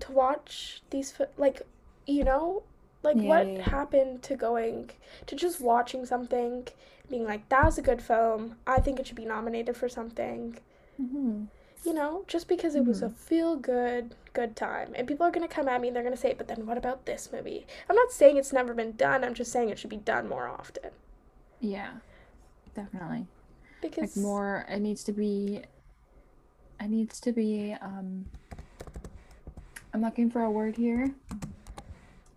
[0.00, 1.62] to watch these, fi- like,
[2.06, 2.62] you know,
[3.02, 4.90] like Yeah, what yeah, happened to going
[5.26, 6.68] to just watching something,
[7.10, 8.56] being like, that was a good film.
[8.66, 10.58] I think it should be nominated for something.
[11.00, 11.48] mhm.
[11.88, 13.14] You know, just because it was a Mhm.
[13.14, 14.92] feel good, good time.
[14.94, 16.66] And people are going to come at me and they're going to say, but then
[16.66, 17.66] what about this movie?
[17.88, 19.24] I'm not saying it's never been done.
[19.24, 20.90] I'm just saying it should be done more often.
[21.60, 21.92] yeah,
[22.74, 23.26] definitely.
[23.80, 25.62] Because Like more, it needs to be.
[26.78, 27.74] It needs to be.
[27.80, 28.26] Um,
[29.94, 31.14] I'm looking for a word here.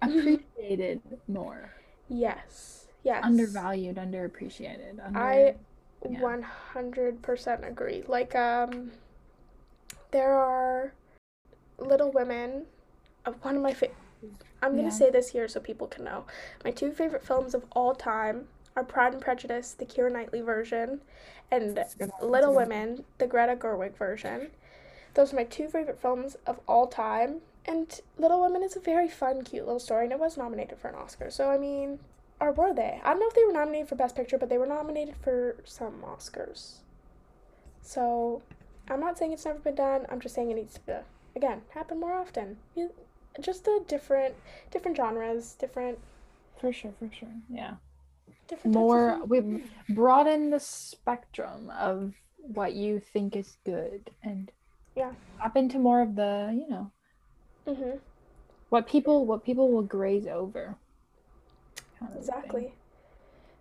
[0.01, 1.71] Appreciated more.
[2.07, 5.05] yes, yes, Undervalued, underappreciated.
[5.05, 5.55] Under, I
[6.09, 6.19] yeah.
[6.21, 8.03] 100% agree.
[8.07, 8.91] Like, um,
[10.11, 10.93] there are
[11.77, 12.65] Little Women.
[13.25, 13.89] Uh, one of my fa-
[14.61, 14.89] I'm gonna Yeah.
[14.89, 16.25] say this here so people can know.
[16.63, 21.01] My two favorite films of all time are Pride and Prejudice, the Keira Knightley version,
[21.49, 22.53] and That's a good one, that's a Little.
[22.53, 24.51] Women, the Greta Gerwig version.
[25.13, 27.41] Those are my two favorite films of all time.
[27.65, 30.87] And Little Women is a very fun, cute little story, and it was nominated for
[30.87, 31.29] an Oscar.
[31.29, 31.99] So, I mean,
[32.39, 32.99] or were they?
[33.03, 35.57] I don't know if they were nominated for Best Picture, but they were nominated for
[35.63, 36.77] some Oscars.
[37.83, 38.41] So,
[38.89, 40.05] I'm not saying it's never been done.
[40.09, 41.03] I'm just saying it needs to,
[41.35, 42.57] again, happen more often.
[43.39, 44.35] Just a different,
[44.71, 45.97] different genres, different,
[46.59, 47.29] For sure, for sure.
[47.49, 47.75] Yeah.
[48.47, 49.29] different More film.
[49.29, 49.63] we
[49.95, 54.51] broaden the spectrum of what you think is good and
[54.95, 55.13] Yeah.
[55.41, 56.91] up into more of the, you know,
[57.65, 57.99] Mhm.
[58.69, 60.75] what people what people will graze over.
[61.97, 62.19] kind of thing.
[62.19, 62.73] Exactly.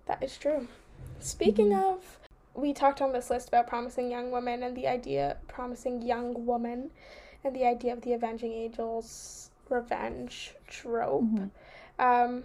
[0.06, 0.66] That is true.
[1.20, 2.18] Speaking of,
[2.54, 6.90] we talked on this list about promising young women and the idea, promising young woman,
[7.44, 11.22] and the idea of the avenging angels revenge trope.
[11.22, 11.50] Mhm.
[11.98, 12.44] Um,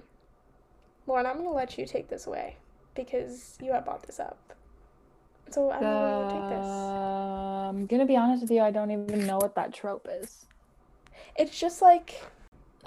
[1.08, 2.58] Lauren, I'm gonna let you take this away
[2.94, 4.38] because you have brought this up.
[5.50, 6.68] So I'm gonna take this.
[6.68, 10.46] I'm gonna be honest with you, I don't even know what that trope is.
[11.36, 12.22] It's just like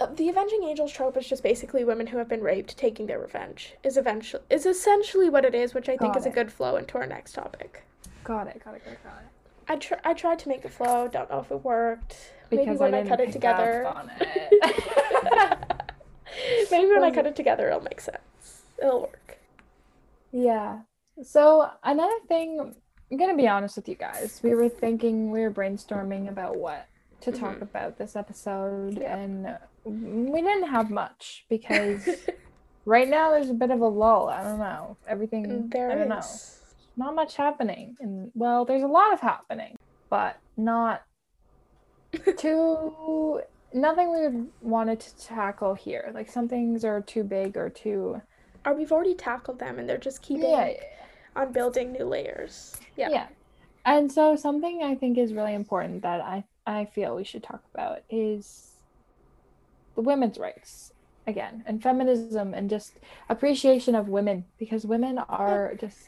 [0.07, 3.75] the avenging angels trope is just basically women who have been raped taking their revenge.
[3.83, 6.77] Is eventually is essentially what it is, which I think Got is a good flow
[6.77, 7.85] into our next topic.
[8.25, 9.29] Got it, got it, got it, got it.
[9.71, 11.09] I tr- I tried to make it flow.
[11.09, 12.33] Don't know if it worked.
[12.51, 13.87] Maybe when I I, didn't cut it pick up together.
[13.87, 15.83] on it.
[16.71, 18.63] Maybe when I cut it- it together, it'll make sense.
[18.81, 19.39] It'll work.
[20.33, 20.81] Yeah.
[21.23, 22.75] So another thing,
[23.11, 24.41] I'm gonna be honest with you guys.
[24.43, 26.87] We were thinking, we were brainstorming about what
[27.23, 27.63] to talk Mhm.
[27.63, 29.17] about this episode, Yeah.
[29.17, 32.09] and we didn't have much because
[32.85, 34.29] right now there's a bit of a lull.
[34.29, 34.97] I don't know.
[35.07, 35.69] Everything.
[35.71, 36.19] there I don't know.
[36.19, 36.55] is.
[36.97, 39.77] Not much happening, and well, there's a lot of happening,
[40.11, 41.03] but not
[42.37, 43.41] too.
[43.75, 46.11] Nothing we wanted to tackle here.
[46.15, 48.21] Like some things are too big or too.
[48.67, 50.73] Or we've already tackled them, and they're just keeping Yeah.
[51.37, 52.75] on building new layers.
[52.97, 53.11] Yeah.
[53.11, 53.27] Yeah.
[53.85, 57.63] And so something I think is really important that I I feel we should talk
[57.75, 58.73] about is
[59.99, 60.93] the women's rights
[61.27, 62.93] again and feminism and just
[63.29, 65.99] appreciation of women because women are just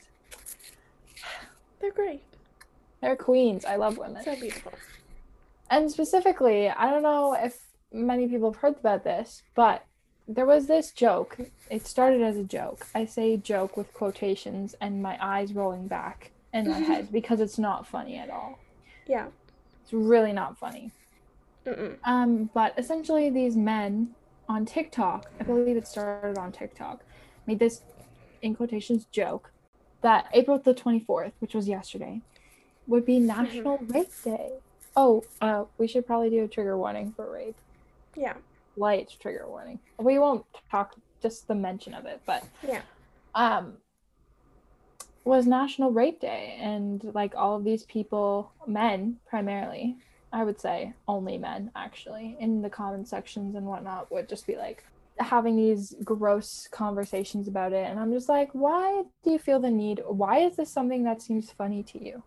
[1.81, 2.23] They're great.
[3.01, 3.65] they're queens.
[3.65, 4.23] I love women.
[4.23, 4.73] So beautiful.
[5.69, 7.59] And specifically, I don't know if
[7.93, 9.85] many people have heard about this, but
[10.29, 11.37] there was this joke.
[11.69, 12.87] It started as a joke.
[12.95, 17.59] I say joke with quotations and my eyes rolling back in my head because it's
[17.59, 18.61] not funny at all.
[19.09, 19.27] Yeah.
[19.83, 20.93] It's really not funny.
[21.67, 21.97] Mm-mm.
[22.05, 24.11] Um, but essentially, these men
[24.49, 27.03] on TikTok, I believe it started on TikTok,
[27.47, 27.83] made this
[28.43, 29.53] in quotations joke
[30.03, 32.23] that April the 24th, which was yesterday,
[32.87, 34.51] would be National Rape Day.
[34.97, 37.57] Oh, uh, we should probably do a trigger warning for rape.
[38.17, 38.35] Yeah.
[38.77, 39.79] Light trigger warning.
[39.99, 42.83] We won't talk just the mention of it, but Yeah.
[43.35, 43.75] um
[45.25, 49.97] was National Rape Day and like all of these people, men primarily,
[50.33, 54.57] I would say only men actually, in the comment sections and whatnot would just be
[54.57, 54.85] like
[55.19, 59.71] having these gross conversations about it and I'm just like, why do you feel the
[59.71, 60.03] need?
[60.07, 62.23] Why is this something that seems funny to you?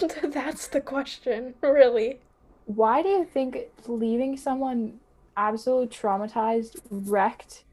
[0.24, 2.20] That's the question, really.
[2.66, 5.00] Why do you think leaving someone
[5.36, 7.64] absolutely traumatized, wrecked,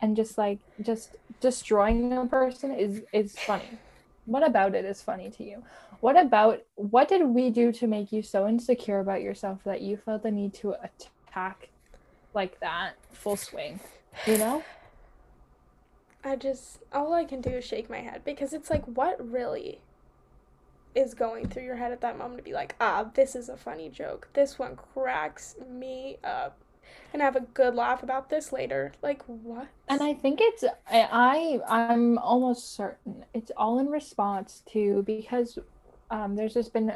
[0.00, 3.78] and just like just destroying a person is is funny?
[4.26, 5.62] What about it is funny to you?
[6.00, 9.96] What about what did we do to make you so insecure about yourself that you
[9.96, 11.68] felt the need to attack
[12.34, 13.80] like that full swing?
[14.26, 14.64] You know?
[16.24, 19.80] I just all I can do is shake my head because it's like what really
[20.94, 23.56] is going through your head at that moment to be like, ah, this is a
[23.56, 24.28] funny joke.
[24.32, 26.58] This one cracks me up.
[27.12, 28.92] And have a good laugh about this later.
[29.02, 29.68] Like what?
[29.88, 35.58] And I think it's I, I'm almost certain it's all in response to because
[36.14, 36.92] um, there's just been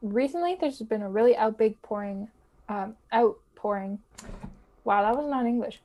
[0.00, 2.28] recently there's been a really out big pouring
[2.70, 3.98] um, outpouring.
[4.84, 5.80] Wow, that was not English.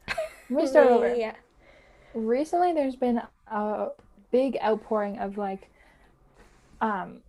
[0.50, 1.14] Let me start over.
[1.16, 1.34] Yeah.
[2.14, 3.22] Recently, there's been
[3.52, 3.90] a
[4.32, 5.70] big outpouring of like
[6.80, 7.20] um,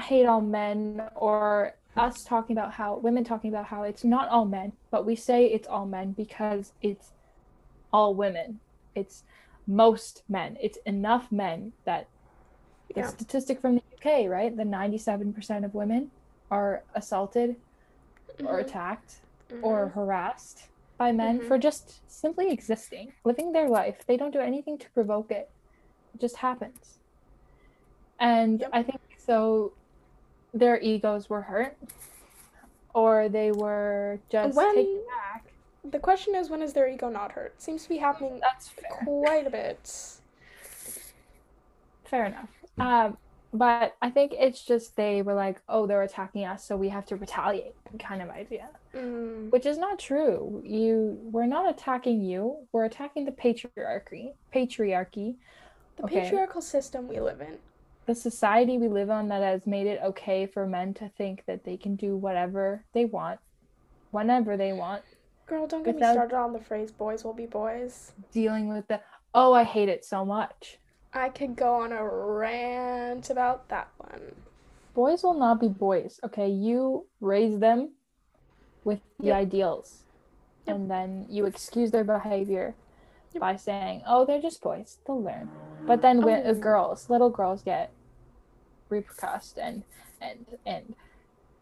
[0.00, 4.44] hate all men or us talking about how women talking about how it's not all
[4.44, 7.12] men, but we say it's all men because it's
[7.92, 8.58] all women.
[8.96, 9.22] It's
[9.66, 10.56] most men.
[10.60, 12.08] It's enough men that
[12.94, 13.06] Yeah.
[13.06, 14.54] statistic from the UK, right?
[14.54, 16.10] The 97% of women
[16.50, 17.56] are assaulted
[18.40, 18.60] or Mhm.
[18.60, 19.62] attacked Mhm.
[19.62, 20.68] or harassed
[20.98, 21.48] by men Mhm.
[21.48, 24.04] for just simply existing, living their life.
[24.06, 25.50] They don't do anything to provoke it.
[26.14, 26.98] It just happens.
[28.20, 28.70] And Yep.
[28.72, 29.72] I think so
[30.52, 31.76] their egos were hurt
[32.94, 35.44] or they were just When- taken back.
[35.82, 37.60] the question is when is their ego not hurt?
[37.60, 38.90] Seems to be happening That's fair.
[39.04, 40.18] quite a bit.
[42.04, 42.61] fair enough.
[42.78, 43.16] Um,
[43.54, 47.04] but I think it's just they were like, oh, they're attacking us, so we have
[47.06, 48.68] to retaliate, kind of idea.
[48.94, 49.50] Mm.
[49.50, 50.62] Which is not true.
[50.64, 52.56] You, we're not attacking you.
[52.72, 54.32] We're attacking the patriarchy.
[54.54, 55.36] Patriarchy.
[55.96, 56.20] The Okay.
[56.22, 57.58] patriarchal system we live in.
[58.06, 61.62] the society we live on that has made it okay for men to think that
[61.64, 63.38] they can do whatever they want,
[64.10, 65.02] whenever they want,
[65.46, 68.12] Girl, don't get me started on the phrase boys will be boys.
[68.32, 69.00] dealing with the
[69.34, 70.78] oh, I hate it so much.
[71.14, 74.34] I could go on a rant about that one.
[74.94, 76.48] Boys will not be boys, okay?
[76.48, 77.92] You raise them
[78.84, 79.36] with the Yep.
[79.36, 80.04] ideals,
[80.66, 80.76] Yep.
[80.76, 82.74] and then you excuse their behavior
[83.32, 83.40] Yep.
[83.40, 85.50] by saying, oh, they're just boys, they'll learn.
[85.86, 86.54] But then when uh, Oh.
[86.54, 87.92] girls, little girls get
[88.90, 89.84] repercussed and,
[90.20, 90.94] and, and,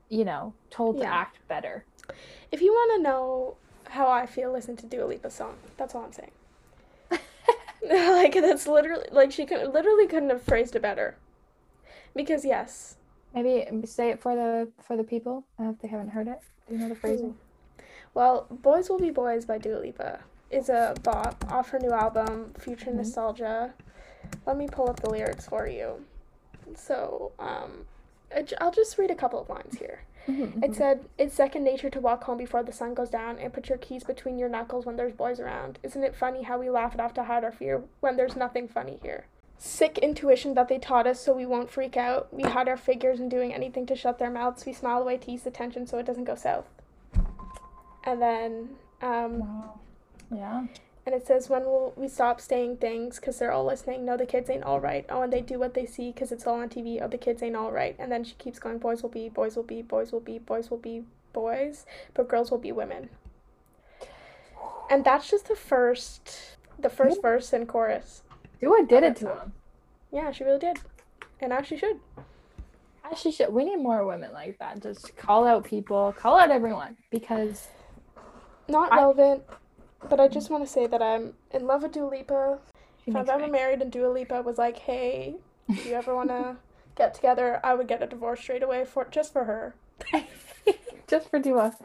[0.08, 1.86] you know, told to act better.
[2.50, 5.56] If you want to know how I feel, listen to Dua Lipa's song.
[5.76, 6.32] That's all I'm saying.
[7.88, 11.16] like that's literally like she could literally couldn't have phrased it better.
[12.14, 12.96] Because yes,
[13.34, 16.40] Maybe say it for the for the people uh, if they haven't heard it.
[16.68, 17.36] Do you know the phrasing?
[18.14, 20.20] well, "Boys Will Be Boys" by Dua Lipa
[20.50, 22.96] is a bop off her new album, Future Mhm.
[22.96, 23.72] Nostalgia.
[24.46, 26.04] Let me pull up the lyrics for you.
[26.74, 27.86] So, um,
[28.60, 30.02] I'll just read a couple of lines here.
[30.28, 30.74] Mhm, It mhm.
[30.74, 33.78] said, It's second nature to walk home before the sun goes down and put your
[33.78, 35.78] keys between your knuckles when there's boys around.
[35.82, 38.68] Isn't it funny how we laugh it off to hide our fear when there's nothing
[38.68, 39.26] funny here?
[39.58, 42.32] Sick intuition that they taught us so we won't freak out.
[42.32, 44.64] We hide our figures and doing anything to shut their mouths.
[44.64, 46.66] We smile away to ease the tension so it doesn't go south.
[48.04, 48.70] And then,
[49.02, 49.80] um, Wow.
[50.30, 50.66] Yeah.
[51.06, 53.16] And it says, When will we stop saying things?
[53.18, 54.04] Because they're all listening.
[54.04, 55.04] No, the kids ain't all right.
[55.08, 57.00] Oh, and they do what they see because it's all on TV.
[57.02, 57.96] Oh, the kids ain't all right.
[57.98, 60.70] And then she keeps going, Boys will be, boys will be, boys will be, boys
[60.70, 63.08] will be boys, but girls will be women.
[64.90, 67.22] And that's just the first, the first Yeah.
[67.22, 68.22] verse and chorus.
[68.60, 69.52] Dua did it to not- him.
[70.10, 70.78] Yeah, she really did.
[71.40, 72.00] And now she should.
[73.04, 74.80] Actually, should we need more women like that?
[74.82, 77.68] Just call out people, call out everyone, because
[78.68, 79.42] Not I- relevant,
[80.08, 82.58] but I just want to say that I'm in love with Dua Lipa.
[83.04, 85.36] she If I makes was ever married and Dua Lipa was like, hey,
[85.82, 86.56] do you ever want to
[86.96, 87.60] get together?
[87.64, 89.74] I would get a divorce straight away for just for her.
[91.08, 91.76] just for Dua,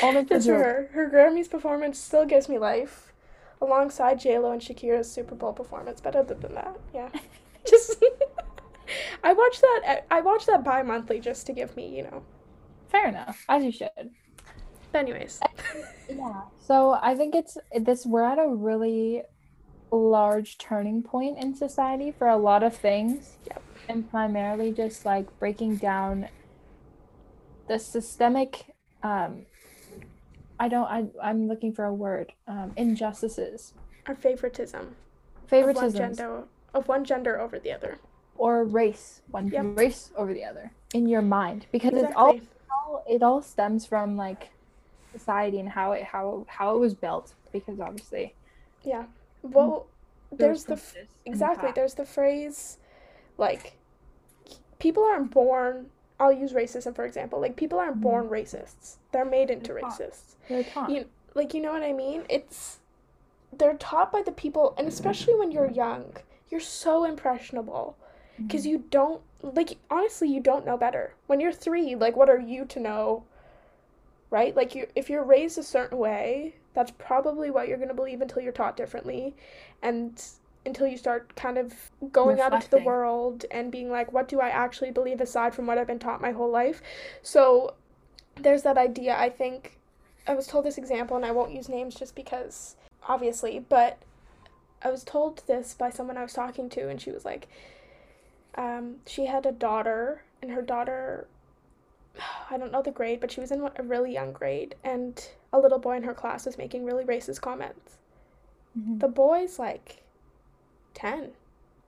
[0.00, 0.58] only for Just for Dua.
[0.58, 0.88] her.
[0.92, 3.12] Her Grammys performance still gives me life,
[3.60, 6.00] alongside J Lo and Shakira's Super Bowl performance.
[6.00, 7.10] But other than that, yeah,
[7.66, 8.02] just
[9.24, 10.06] I watch that.
[10.10, 12.22] I watch that bi-monthly just to give me, you know.
[12.88, 14.10] Fair enough, as you should.
[14.92, 15.40] But anyways,
[16.08, 16.42] Yeah.
[16.60, 18.04] So I think it's this.
[18.04, 19.22] We're at a really
[19.90, 23.62] large turning point in society for a lot of things, Yep.
[23.88, 26.28] and primarily just like breaking down
[27.68, 28.66] the systemic.
[29.02, 29.46] Um,
[30.60, 30.86] I don't.
[30.86, 32.32] I I'm looking for a word.
[32.46, 33.72] Um, injustices,
[34.08, 37.98] Or favoritism of one favoritism, gender of one gender over the other.
[38.38, 39.78] or race, one Yep.
[39.78, 42.38] race over the other in your mind, because it's all-
[43.06, 44.50] it all stems from like
[45.12, 48.34] society and how it how how it was built because obviously
[48.82, 49.04] Yeah.
[49.42, 49.86] Well,
[50.30, 52.78] there there's the in the exactly there's the phrase,
[53.38, 53.74] like,
[54.78, 55.90] people aren't born.
[56.20, 57.40] I'll use racism for example.
[57.40, 58.02] Like people aren't Mhm.
[58.02, 58.96] born racists.
[59.12, 60.36] They're made into They're racists.
[60.48, 60.90] They're taught.
[60.90, 62.24] You like you know what I mean?
[62.28, 62.80] It's
[63.52, 66.16] they're taught by the people, and especially when you're young,
[66.48, 67.96] you're so impressionable
[68.46, 68.70] because Mhm.
[68.70, 71.14] you don't like honestly you don't know better.
[71.26, 73.24] When you're three, like what are you to know?
[74.32, 74.56] Right?
[74.56, 78.42] Like you, if you're raised a certain way, that's probably what you're gonna believe until
[78.42, 79.36] you're taught differently,
[79.82, 80.20] and
[80.64, 81.74] until you start kind of
[82.12, 85.66] going out into the world and being like, what do I actually believe aside from
[85.66, 86.80] what I've been taught my whole life?
[87.20, 87.74] So
[88.36, 89.16] there's that idea.
[89.18, 89.78] I think
[90.26, 92.76] I was told this example, and I won't use names just because,
[93.06, 93.98] obviously, but
[94.82, 97.48] I was told this by someone I was talking to, and she was like,
[98.54, 101.26] um, she had a daughter, and her daughter,
[102.50, 105.58] I don't know the grade, but she was in a really young grade, and a
[105.58, 107.98] little boy in her class was making really racist comments.
[108.78, 109.00] Mhm.
[109.00, 110.02] The boy's like
[110.94, 111.32] 10.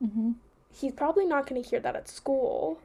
[0.02, 0.34] Mhm.
[0.72, 2.78] He's probably not going to hear that at school,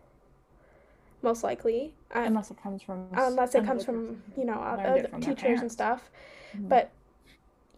[1.22, 1.94] most likely.
[2.12, 4.60] Unless it comes from unless it comes from you know
[5.10, 6.10] from teachers and stuff
[6.54, 6.70] Mhm.
[6.70, 6.90] but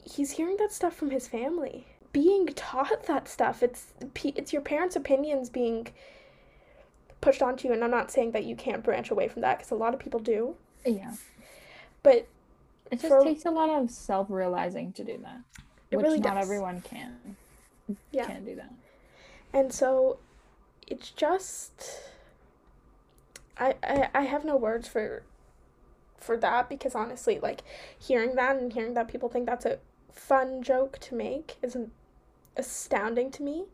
[0.04, 3.94] he's hearing that stuff from his family being taught that stuff it's
[4.24, 5.88] it's your parents opinions being
[7.22, 9.72] pushed onto you and i'm not saying that you can't branch away from that because
[9.72, 10.56] a lot of people do
[10.86, 11.14] yeah
[12.04, 12.28] but
[12.92, 15.40] it just for- takes a lot of self-realizing to do that
[15.92, 16.44] It which really not does.
[16.46, 17.36] everyone can
[18.12, 18.26] Yeah.
[18.26, 18.74] can do that
[19.54, 20.18] and so
[20.88, 22.02] it's just
[23.58, 25.24] I, I i have no words for
[26.18, 27.62] for that because honestly like
[27.98, 29.80] hearing that and hearing that people think that's a
[30.12, 31.78] fun joke to make is
[32.58, 33.66] astounding to me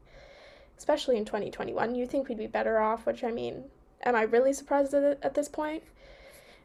[0.78, 1.96] especially in 2021.
[1.96, 3.66] You think we'd be better off, which I mean,
[4.04, 5.84] am I really surprised at, at this point?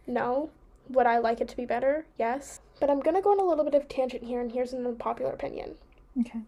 [0.07, 0.51] No.
[0.89, 2.07] Would I like it to be better?
[2.19, 2.61] Yes.
[2.81, 4.85] But I'm going to go on a little bit of tangent here, and here's an
[4.85, 5.77] unpopular opinion.
[6.21, 6.41] Okay.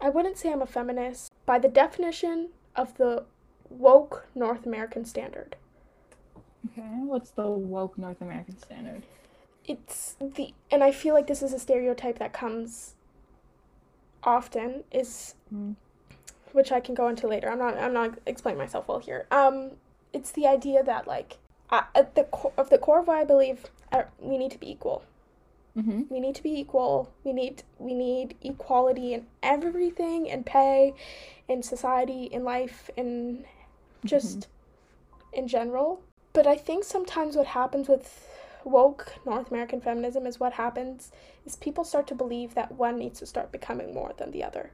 [0.00, 3.24] I wouldn't say I'm a feminist by the definition of the
[3.68, 5.56] woke North American standard.
[6.72, 6.88] Okay.
[7.04, 9.04] What's the woke North American standard?
[9.66, 12.94] It's the and I feel like this is a stereotype that comes
[14.24, 15.76] often is Mm.
[16.52, 17.50] Which I can go into later.
[17.50, 19.26] I'm not I'm not explaining myself well here.
[19.30, 19.72] Um
[20.12, 21.38] it's the idea that like
[21.70, 24.58] uh, at the core of the core of why I believe uh, we need to
[24.58, 25.04] be equal.
[25.76, 26.02] Mm-hmm.
[26.08, 27.10] We need to be equal.
[27.24, 30.94] We need we need equality in everything in pay,
[31.48, 33.44] in society, in life, in
[34.04, 34.48] just
[35.32, 36.00] in general.
[36.32, 38.26] But I think sometimes what happens with
[38.64, 41.12] woke North American feminism is what happens
[41.46, 44.70] is people start to believe that one needs to start becoming more than the other.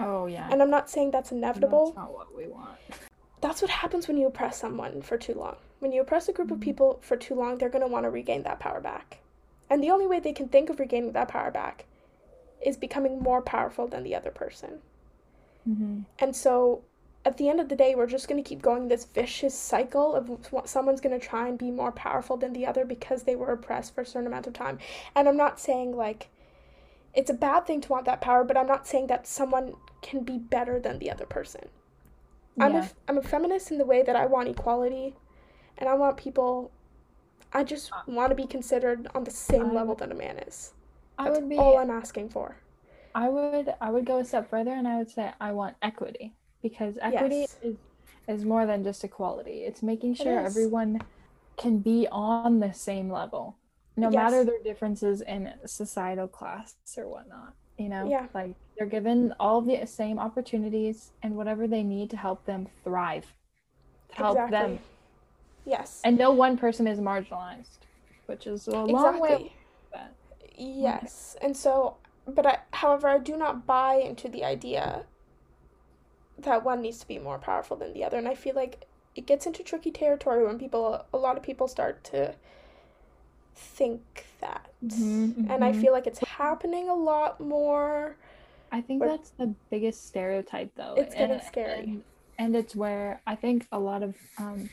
[0.00, 0.48] Oh yeah.
[0.50, 1.86] And I'm not saying that's inevitable.
[1.86, 2.78] That's not what we want.
[3.40, 5.56] That's what happens when you oppress someone for too long.
[5.78, 6.62] When you oppress a group of Mhm.
[6.62, 9.18] people for too long, they're going to want to regain that power back.
[9.70, 11.86] And the only way they can think of regaining that power back
[12.60, 14.82] is becoming more powerful than the other person.
[15.68, 16.00] Mm-hmm.
[16.18, 16.82] And so
[17.24, 20.14] at the end of the day, we're just going to keep going this vicious cycle
[20.14, 20.30] of
[20.64, 23.94] someone's going to try and be more powerful than the other because they were oppressed
[23.94, 24.78] for a certain amount of time.
[25.14, 26.28] And I'm not saying like
[27.14, 30.24] it's a bad thing to want that power, but I'm not saying that someone can
[30.24, 31.68] be better than the other person.
[32.58, 32.88] I'm a, Yeah.
[33.08, 35.14] I'm a feminist in the way that I want equality
[35.78, 36.70] and I want people
[37.52, 40.38] I just want to be considered on the same Uh, I level that a man
[40.38, 40.72] is.
[41.18, 41.56] I would be.
[41.58, 42.56] all I'm asking for.
[43.14, 43.74] I would.
[43.80, 47.40] I would go a step further, and I would say I want equity because equity
[47.40, 47.58] Yes.
[47.62, 47.76] is
[48.28, 49.64] is more than just equality.
[49.64, 50.46] It's making sure is.
[50.46, 51.00] everyone
[51.56, 53.56] can be on the same level,
[53.96, 57.54] no matter their differences in societal class or whatnot.
[57.80, 58.26] You know, Yeah.
[58.34, 63.34] like they're given all the same opportunities and whatever they need to help them thrive,
[64.10, 64.80] to help them,
[65.64, 66.02] Yes.
[66.04, 67.78] and no one person is marginalized,
[68.26, 69.30] which is a long way.
[69.30, 69.52] exactly.
[69.92, 70.14] That.
[70.56, 71.36] Yes.
[71.40, 75.06] And so, but I, however, I do not buy into the idea
[76.36, 78.18] that one needs to be more powerful than the other.
[78.18, 81.66] And I feel like it gets into tricky territory when people, a lot of people
[81.66, 82.34] start to
[83.54, 84.70] think that.
[84.84, 85.80] Mhm, And I mhm.
[85.80, 88.16] feel like it's happening a lot more.
[88.72, 90.94] I think We're- that's the biggest stereotype, though.
[90.94, 91.80] It's getting and- scary.
[91.84, 92.04] And,
[92.38, 94.70] and it's where I think a lot of, um,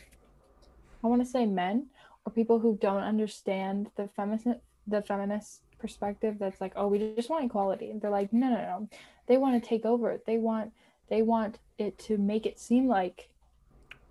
[1.03, 1.87] I want to say men
[2.25, 4.47] or people who don't understand the feminist,
[4.85, 6.37] the feminist perspective.
[6.39, 7.89] That's like, oh, we just want equality.
[7.91, 8.89] And they're like, no, no, no.
[9.25, 10.19] They want to take over.
[10.25, 10.71] They want,
[11.09, 13.29] they want it to make it seem like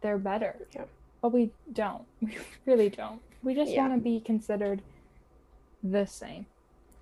[0.01, 0.67] they're better.
[0.75, 0.85] Yeah.
[1.23, 2.05] But we don't.
[2.21, 2.37] We
[2.67, 3.21] really don't.
[3.47, 3.83] We just Yeah.
[3.87, 4.83] want to be considered
[5.81, 6.47] the same,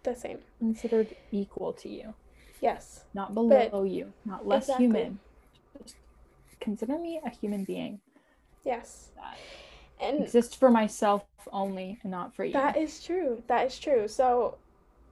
[0.03, 0.41] The same.
[0.59, 2.13] considered equal to you
[2.61, 3.07] Yes.
[3.15, 4.85] not below you, not less Exactly.
[4.85, 5.21] human.
[5.83, 5.97] Just
[6.61, 8.03] consider me a human being
[8.63, 9.11] Yes.
[9.17, 9.39] that
[9.99, 12.53] And exists for myself only and not for you.
[12.53, 13.43] That is true.
[13.47, 14.07] That is true.
[14.07, 14.59] So,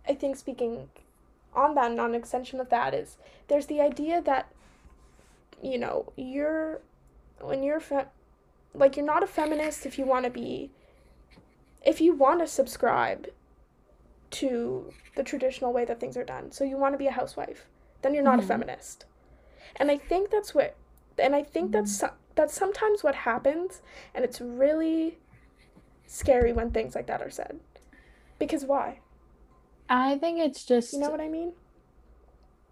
[0.06, 0.90] I think speaking
[1.54, 3.16] on that, and on extension of that, is
[3.48, 4.52] there's the idea that,
[5.62, 6.82] you know, you're,
[7.40, 8.08] when you're, fe-
[8.74, 10.70] like, you're not a feminist if you want to be,
[11.84, 13.26] if you want to subscribe
[14.30, 16.50] to the traditional way that things are done.
[16.52, 17.66] So, you want to be a housewife,
[18.02, 18.44] then you're not Mhm.
[18.44, 19.04] a feminist.
[19.76, 20.74] And I think that's what,
[21.18, 23.82] and I think that's, so- that's sometimes what happens,
[24.14, 25.18] and it's really
[26.06, 27.60] scary when things like that are said.
[28.38, 29.00] Because why?
[29.88, 31.52] I think it's just You know what I mean?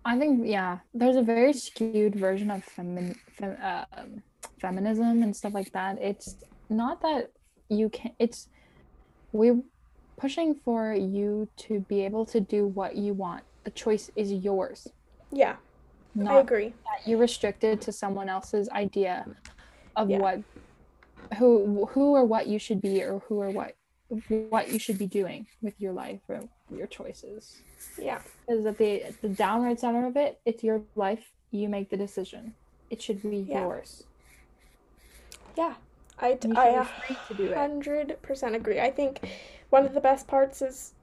[0.05, 3.57] I think yeah, there's a very skewed version of femin, fem,
[3.93, 4.23] um,
[4.59, 5.99] feminism and stuff like that.
[6.01, 6.37] It's
[6.71, 7.31] not that
[7.69, 8.49] you can it's
[9.33, 9.61] we're
[10.17, 13.45] pushing for you to be able to do what you want.
[13.65, 14.89] The choice is yours.
[15.33, 15.57] Yeah,
[16.27, 16.75] I agree.
[16.85, 19.25] that you're restricted to someone else's idea
[19.97, 20.19] of Yeah.
[20.19, 20.43] what
[21.39, 23.77] who who or what you should be or who or what
[24.49, 26.41] what you should be doing with your life or
[26.77, 27.61] your choices
[27.97, 31.97] Yeah, because at the the downright center of it it's your life you make the
[31.97, 32.55] decision
[32.91, 33.61] it should be Yeah.
[33.63, 34.05] yours
[35.57, 35.75] yeah.
[36.21, 38.79] I, I be a free to do it hundred percent agree.
[38.81, 39.21] I think
[39.71, 40.95] one of the best parts is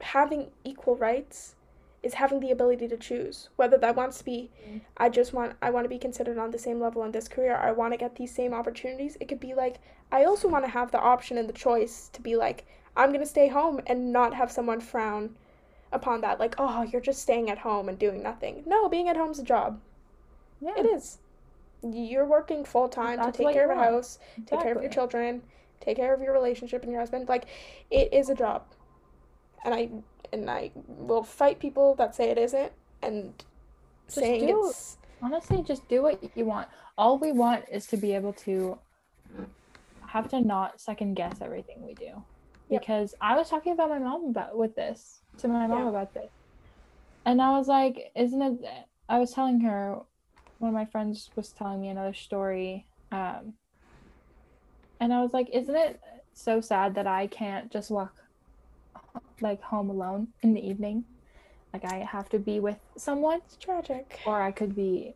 [0.00, 1.54] having equal rights
[2.02, 4.80] is having the ability to choose whether that wants to be Mhm.
[4.96, 7.54] I just want I want to be considered on the same level in this career.
[7.56, 9.16] I want to get these same opportunities.
[9.20, 9.78] It could be like
[10.10, 12.64] I also want to have the option and the choice to be like
[12.96, 15.36] I'm going to stay home and not have someone frown
[15.92, 18.64] upon that like oh you're just staying at home and doing nothing.
[18.66, 19.80] No, being at home's a job.
[20.60, 21.18] yeah It is.
[21.82, 25.42] You're working full time to take care of a house, take care of your children,
[25.80, 27.28] take care of your relationship and your husband.
[27.28, 27.46] Like,
[27.90, 28.64] it is a job,
[29.64, 29.90] and I
[30.32, 32.72] and I will fight people that say it isn't,
[33.02, 33.32] and
[34.08, 36.66] saying do- it's Honestly, just do what you want.
[36.98, 38.76] All we want is to be able to
[40.08, 42.22] have to not second guess everything we do.
[42.68, 42.80] Yep.
[42.80, 45.88] Because I was talking about my mom about with this to my mom Yeah.
[45.90, 46.30] about this,
[47.24, 50.00] and I was like, "Isn't it?" I was telling her,
[50.62, 53.54] one of my friends was telling me another story, um,
[55.00, 56.00] and I was like, "Isn't it
[56.34, 58.14] so sad that I can't just walk
[59.40, 61.04] like home alone in the evening?
[61.72, 64.20] Like I have to be with someone." it's tragic.
[64.26, 65.14] or I could be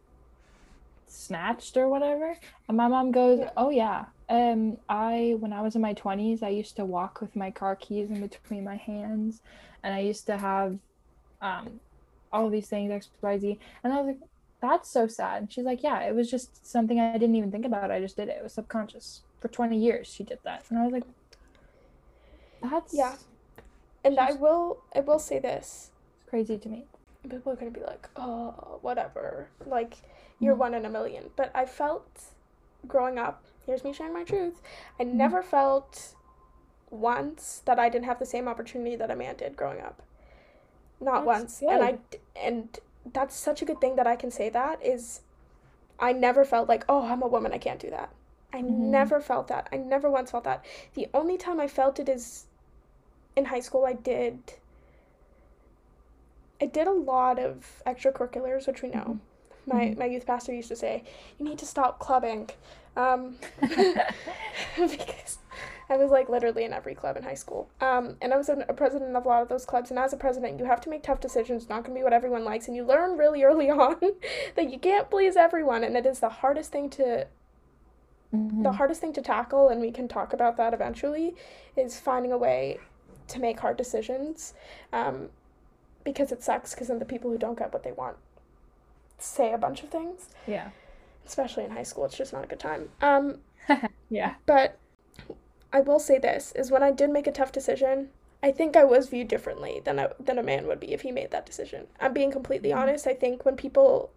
[1.07, 2.37] snatched or whatever.
[2.69, 3.51] And my mom goes, Yeah.
[3.57, 4.07] "Oh yeah.
[4.29, 7.77] Um I when I was in my 20s, I used to walk with my car
[7.77, 9.41] keys in between my hands
[9.83, 10.79] and I used to have
[11.41, 11.81] um
[12.33, 14.19] all these things XYZ." And I was like,
[14.61, 17.65] "That's so sad." And she's like, "Yeah, it was just something I didn't even think
[17.67, 17.91] about.
[17.91, 18.37] I just did it.
[18.39, 19.23] It was subconscious.
[19.41, 21.05] For 20 years she did that." And I was like,
[22.63, 23.17] "That's Yeah.
[24.05, 25.91] And I will I will say this.
[26.21, 26.87] It's crazy to me."
[27.29, 29.49] People are gonna be like, oh, whatever.
[29.67, 29.97] Like,
[30.39, 30.59] you're Mhm.
[30.59, 31.31] one in a million.
[31.35, 32.07] But I felt
[32.87, 34.63] growing up, here's me sharing my truth,
[35.01, 35.15] I Mhm.
[35.15, 36.15] never felt
[36.91, 40.03] once that I didn't have the same opportunity that a man did growing up.
[41.01, 41.63] Not That's once.
[41.63, 41.99] And I
[42.37, 42.79] and
[43.13, 45.21] that's such a good thing that I can say that is
[45.99, 48.11] I never felt like, oh, I'm a woman, I can't do that.
[48.53, 48.69] I Mhm.
[48.91, 49.69] never felt that.
[49.73, 50.65] I never once felt that.
[50.95, 52.47] The only time I felt it is
[53.37, 54.55] in high school I did
[56.61, 59.19] I did a lot of extracurriculars, which we know.
[59.67, 59.99] My Mhm.
[59.99, 61.05] my youth pastor used to say,
[61.39, 62.51] "You need to stop clubbing,"
[62.97, 63.37] um,
[64.77, 65.39] because
[65.89, 67.68] I was like literally in every club in high school.
[67.80, 69.91] Um, and I was a, president of a lot of those clubs.
[69.91, 71.62] And as a president, you have to make tough decisions.
[71.62, 73.97] It's not gonna be what everyone likes, and you learn really early on
[74.57, 77.26] that you can't please everyone, and it is the hardest thing to
[78.32, 78.74] the Mhm.
[78.74, 81.37] hardest thing to tackle, and we can talk about that eventually,
[81.76, 82.78] is finding a way
[83.28, 84.53] to make hard decisions.
[84.93, 85.30] Um,
[86.03, 88.16] because it sucks, because then the people who don't get what they want
[89.18, 90.70] say a bunch of things, Yeah.
[91.24, 92.05] especially in high school.
[92.05, 92.91] It's just not a good time.
[93.01, 93.41] Um,
[94.11, 94.34] Yeah.
[94.45, 94.76] but
[95.77, 98.09] I will say this is when I did make a tough decision,
[98.43, 101.12] I think I was viewed differently than a, than a man would be if he
[101.12, 101.87] made that decision.
[102.01, 102.77] I'm being completely Mhm.
[102.79, 103.07] honest.
[103.07, 104.11] I think when people,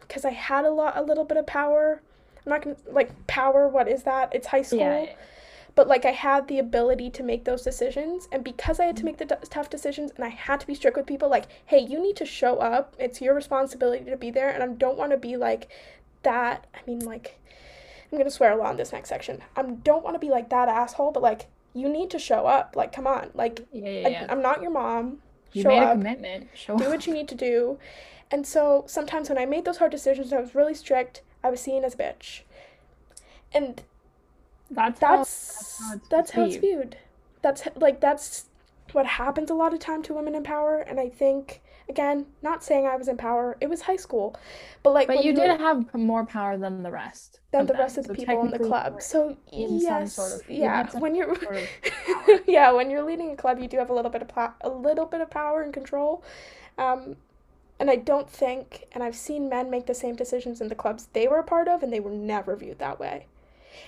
[0.00, 2.00] because I had a lot, a little bit of power.
[2.44, 3.68] I'm not gonna like power.
[3.68, 4.34] What is that?
[4.34, 4.78] It's high school.
[4.78, 5.06] Yeah.
[5.74, 9.00] But like I had the ability to make those decisions, and because I had to
[9.00, 9.06] Mm-hmm.
[9.06, 11.80] make the t- tough decisions, and I had to be strict with people, like, hey,
[11.80, 12.94] you need to show up.
[12.98, 15.68] It's your responsibility to be there, and I don't want to be like
[16.22, 16.66] that.
[16.74, 17.38] I mean, like,
[18.10, 19.42] I'm gonna swear a lot in this next section.
[19.56, 22.74] I don't want to be like that asshole, but like, you need to show up.
[22.76, 23.30] Like, come on.
[23.34, 24.26] Like, Yeah, yeah, I, yeah.
[24.28, 25.18] I'm not your mom.
[25.52, 26.48] You show made a commitment.
[26.54, 26.90] Show do up.
[26.90, 27.78] what you need to do.
[28.30, 31.22] And so sometimes when I made those hard decisions, I was really strict.
[31.44, 32.40] I was seen as a bitch.
[33.52, 33.82] And
[34.70, 36.96] That's how, that's how that's how it's viewed.
[37.42, 38.46] That's like that's
[38.92, 40.78] what happens a lot of time to women in power.
[40.80, 43.56] And I think again, not saying I was in power.
[43.60, 44.36] It was high school,
[44.82, 47.40] but like But you were- did have more power than the rest.
[47.52, 47.80] than the them.
[47.82, 49.00] rest of the So people in the club.
[49.02, 50.88] So in some yes, sort of- yeah.
[50.98, 51.68] When you're sort of
[52.46, 54.30] yeah, when you're leading a club, you do have a little bit of
[54.60, 56.22] a little bit of power and control.
[56.78, 57.16] Um,
[57.78, 61.08] and I don't think, and I've seen men make the same decisions in the clubs
[61.12, 63.26] they were a part of, and they were never viewed that way.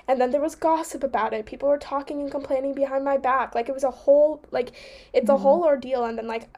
[0.06, 1.46] And then there was gossip about it.
[1.46, 3.54] People were talking and complaining behind my back.
[3.54, 4.72] Like it was a whole like
[5.14, 5.40] it's a Mhm.
[5.40, 6.04] whole ordeal.
[6.04, 6.48] And then like,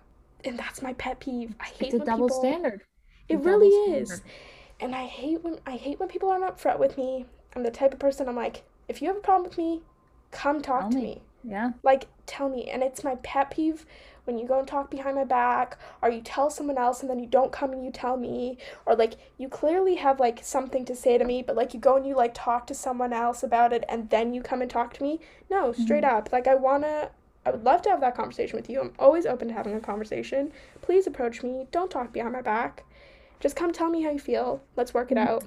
[0.45, 1.55] and that's my pet peeve.
[1.61, 2.82] I hate It's a double people, standard.
[3.28, 4.09] It double really is.
[4.09, 4.30] standard.
[4.80, 7.26] And I hate when I hate when people aren't upfront with me.
[7.55, 9.82] I'm the type of person I'm like, if you have a problem with me,
[10.30, 11.03] come talk Tell to me.
[11.03, 11.22] me.
[11.43, 11.72] Yeah.
[11.82, 12.68] Like tell me.
[12.70, 13.86] And it's my pet peeve
[14.24, 17.18] when you go and talk behind my back or you tell someone else and then
[17.18, 20.95] you don't come and you tell me or like you clearly have like something to
[20.95, 23.72] say to me but like you go and you like talk to someone else about
[23.72, 25.20] it and then you come and talk to me.
[25.51, 26.05] No, straight Mhm.
[26.05, 26.30] up.
[26.32, 27.11] Like I want to
[27.45, 28.80] I would love to have that conversation with you.
[28.80, 30.53] I'm always open to having a conversation.
[30.82, 31.66] Please approach me.
[31.72, 32.84] Don't talk behind my back.
[33.41, 34.61] Just come tell me how you feel.
[34.76, 35.26] Let's work it Mhm.
[35.26, 35.45] out.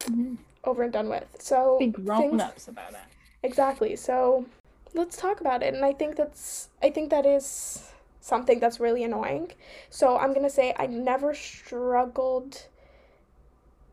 [0.00, 0.38] Mhm.
[0.64, 1.36] Over and done with.
[1.40, 2.98] So Be grown things- ups about it.
[3.44, 3.94] Exactly.
[3.94, 4.46] So
[4.94, 5.74] let's talk about it.
[5.74, 9.52] And I think that's I think that is something that's really annoying.
[9.90, 12.66] So I'm gonna say I never struggled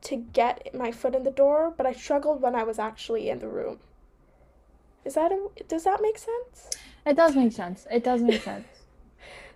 [0.01, 3.39] to get my foot in the door, but I struggled when I was actually in
[3.39, 3.79] the room.
[5.03, 6.71] Is that a, does that make sense?
[7.05, 7.85] It does make sense.
[7.91, 8.65] It does make sense.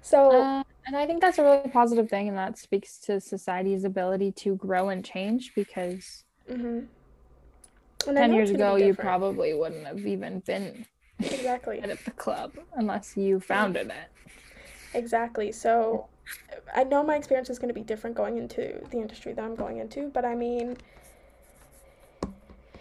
[0.02, 3.84] So Uh, and I think that's a really positive thing, and that speaks to society's
[3.84, 6.88] ability to grow and change because mhm.
[8.08, 10.86] And 10 years ago, you probably wouldn't have even been
[11.20, 14.10] exactly at the club unless you founded it.
[14.94, 15.52] Exactly.
[15.52, 16.08] So
[16.74, 19.56] I know my experience is going to be different going into the industry that I'm
[19.56, 20.78] going into, but I mean,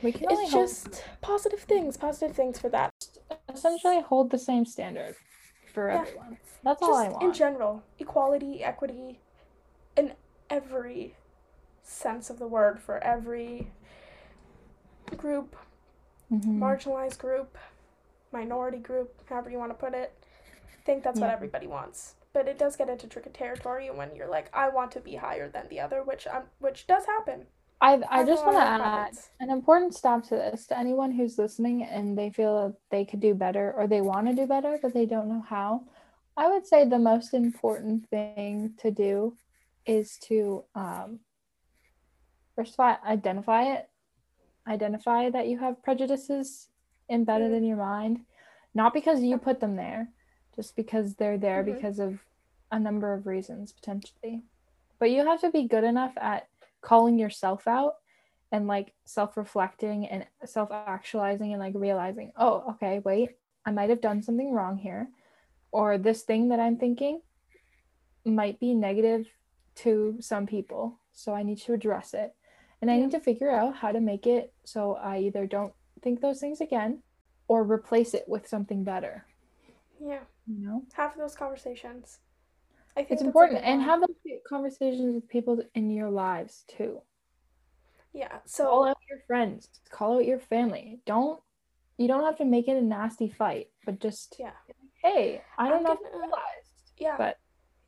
[0.02, 2.92] We can only it's hope- just positive things, positive things for that.
[3.58, 5.16] Essentially hold the same standard
[5.74, 6.00] for Yeah.
[6.00, 6.38] everyone.
[6.62, 7.22] That's all I want.
[7.24, 9.20] in general, equality, equity,
[9.96, 10.14] in
[10.50, 11.14] every
[11.82, 13.72] sense of the word for every
[15.16, 15.56] group,
[16.30, 16.58] Mhm.
[16.58, 17.56] marginalized group,
[18.32, 20.12] minority group, however you want to put it.
[20.22, 22.14] I think that's what everybody wants.
[22.32, 25.48] But it does get into tricky territory when you're like, I want to be higher
[25.48, 27.46] than the other, which I'm, which does happen.
[27.80, 31.84] I I just want to add an important stop to this to anyone who's listening
[31.84, 34.94] and they feel that they could do better or they want to do better but
[34.94, 35.84] they don't know how.
[36.36, 39.36] I would say the most important thing to do
[39.86, 41.20] is to um,
[42.56, 43.88] first of all identify it,
[44.66, 46.68] identify that you have prejudices
[47.10, 48.20] embedded in your mind,
[48.74, 50.08] not because you put them there,
[50.54, 51.74] just because they're there Mhm.
[51.74, 52.18] because of
[52.70, 54.42] a number of reasons potentially.
[54.98, 56.48] But you have to be good enough at
[56.80, 57.94] calling yourself out
[58.52, 64.22] and like self-reflecting and self-actualizing and like realizing, "Oh, okay, wait, I might have done
[64.22, 65.10] something wrong here."
[65.70, 67.20] Or this thing that I'm thinking
[68.24, 69.28] might be negative
[69.76, 72.34] to some people, so I need to address it.
[72.80, 73.02] And I Yeah.
[73.02, 76.60] need to figure out how to make it so I either don't think those things
[76.60, 77.02] again
[77.48, 79.26] or replace it with something better,
[80.00, 80.24] Yeah.
[80.46, 80.86] you know?
[80.94, 82.20] Have those conversations.
[82.98, 84.16] I think It's important and have those
[84.48, 87.00] conversations with people in your lives too.
[88.12, 88.38] Yeah.
[88.44, 91.40] So call out your friends call out your family don't
[91.98, 94.50] you don't have to make it a nasty fight but just Yeah.
[95.02, 97.14] hey i don't I'm know if gonna- you realized yeah.
[97.16, 97.38] but-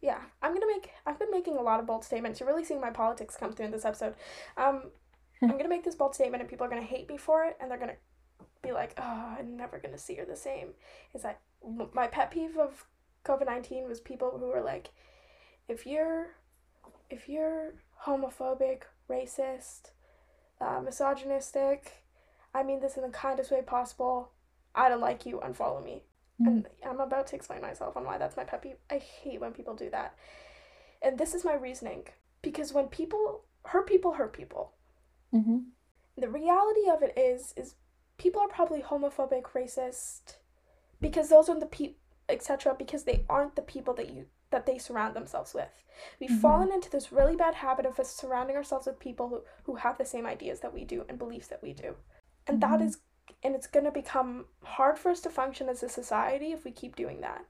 [0.02, 0.88] yeah, I'm gonna make.
[1.04, 2.40] I've been making a lot of bold statements.
[2.40, 4.14] You're really seeing my politics come through in this episode.
[4.56, 4.90] Um,
[5.42, 7.70] I'm gonna make this bold statement, and people are gonna hate me for it, and
[7.70, 7.98] they're gonna
[8.62, 10.68] be like, "Oh, I'm never gonna see her the same."
[11.12, 11.40] Is that
[11.92, 12.86] my pet peeve of
[13.24, 14.90] COVID nineteen was people who were like,
[15.68, 16.36] "If you're,
[17.08, 19.90] if you're homophobic, racist,
[20.60, 22.04] uh, misogynistic,
[22.54, 24.32] I mean this in the kindest way possible.
[24.74, 25.40] I don't like you.
[25.40, 26.04] Unfollow me."
[26.42, 28.78] And I'm about to explain myself on why that's my pet peeve.
[28.90, 30.14] I hate when people do that.
[31.02, 32.04] And this is my reasoning.
[32.40, 34.72] Because when people hurt people hurt people.
[35.34, 35.66] Mhm.
[36.16, 37.74] The reality of it is is
[38.16, 40.36] people are probably homophobic, racist
[40.98, 41.99] because those are the people
[42.30, 42.74] etc.
[42.78, 45.84] because they aren't the people that you that they surround themselves with.
[46.18, 46.40] We've Mhm.
[46.40, 49.96] fallen into this really bad habit of us surrounding ourselves with people who, who have
[49.96, 51.96] the same ideas that we do and beliefs that we do.
[52.48, 52.84] And that Mhm.
[52.86, 53.00] is
[53.44, 56.72] and it's going to become hard for us to function as a society if we
[56.72, 57.44] keep doing that.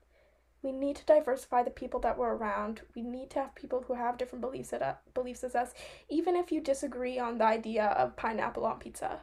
[0.62, 2.82] We need to diversify the people that we're around.
[2.94, 5.72] We need to have people who have different beliefs at, beliefs as us,
[6.10, 9.22] even if you disagree on the idea of pineapple on pizza.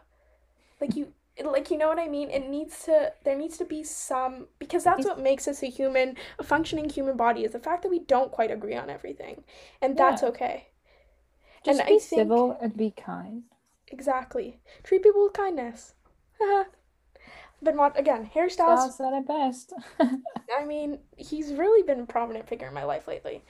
[0.82, 1.14] Like you
[1.46, 2.30] like you know what I mean?
[2.30, 6.16] It needs to there needs to be some because that's what makes us a human,
[6.40, 9.44] a functioning human body is the fact that we don't quite agree on everything.
[9.82, 10.30] And that's Yeah.
[10.30, 10.68] okay.
[11.64, 13.44] just and be I think- civil and be kind
[13.90, 14.60] Exactly.
[14.84, 15.94] Treat people with kindness.
[17.64, 22.68] Been watch again, Harry Styles at best I mean, he's really been a prominent figure
[22.68, 23.44] in my life lately.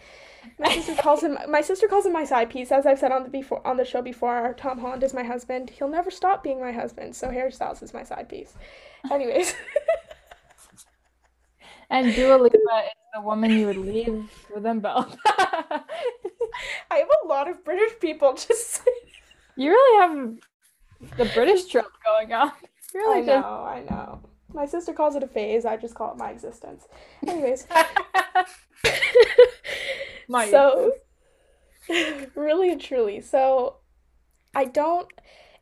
[0.59, 3.23] My sister calls him my sister calls him my side piece, as I've said on
[3.23, 4.55] the before on the show before.
[4.57, 5.69] Tom Holland is my husband.
[5.69, 8.53] He'll never stop being my husband, so Harry Styles is my side piece.
[9.11, 9.53] Anyways,
[11.89, 15.81] and Dua Lipa is the woman you would leave for them both I
[16.91, 18.81] have a lot of British people just
[19.55, 22.51] you really have the british trope going on
[22.93, 24.19] Really I know, I know.
[24.57, 26.87] My sister calls it a phase, I just call it my existence.
[27.27, 27.67] Anyways.
[30.27, 30.93] My so
[32.35, 33.77] really and truly so
[34.53, 35.07] i don't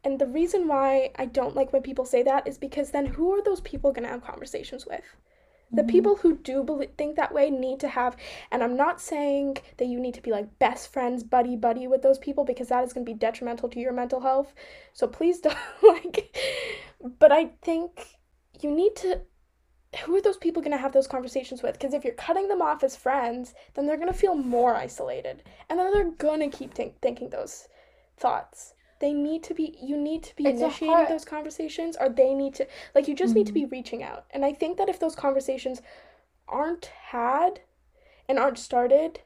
[0.04, 3.32] and the reason why i don't like when people say that is because then who
[3.32, 5.04] are those people going to have conversations with
[5.72, 5.88] the Mhm.
[5.88, 8.16] people who do belie think that way need to have
[8.52, 12.02] and i'm not saying that you need to be like best friends buddy buddy with
[12.02, 14.54] those people because that is going to be detrimental to your mental health
[14.94, 16.36] so please don't like
[17.20, 18.18] but i think
[18.62, 19.22] you need to
[20.04, 21.74] who are those people going to have those conversations with?
[21.74, 25.44] Because if you're cutting them off as friends, then they're going to feel more isolated.
[25.70, 27.70] And then they're going to keep think- thinking those
[28.18, 28.74] thoughts.
[29.00, 32.56] They need to be, you need to be It's initiating those conversations, or they need
[32.56, 34.26] to, like, you just need to be reaching out.
[34.32, 35.82] And I think that if those conversations
[36.48, 37.62] aren't had
[38.28, 39.22] and aren't started,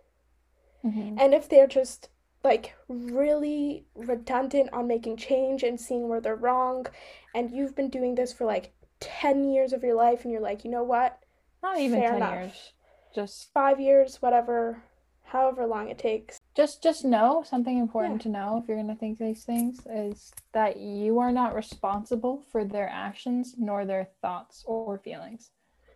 [0.85, 1.19] Mhm.
[1.19, 2.09] and if they're just
[2.41, 6.87] like really redundant on making change and seeing where they're wrong,
[7.35, 10.63] and you've been doing this for like 10 years of your life, and you're like,
[10.65, 11.19] you know what?
[11.61, 12.33] not even Fair 10 enough.
[12.33, 12.73] years
[13.13, 14.81] just five years, whatever,
[15.23, 16.37] however long it takes.
[16.55, 20.31] just just know something important to know if you're going to think these things is
[20.53, 25.51] that you are not responsible for their actions nor their thoughts or feelings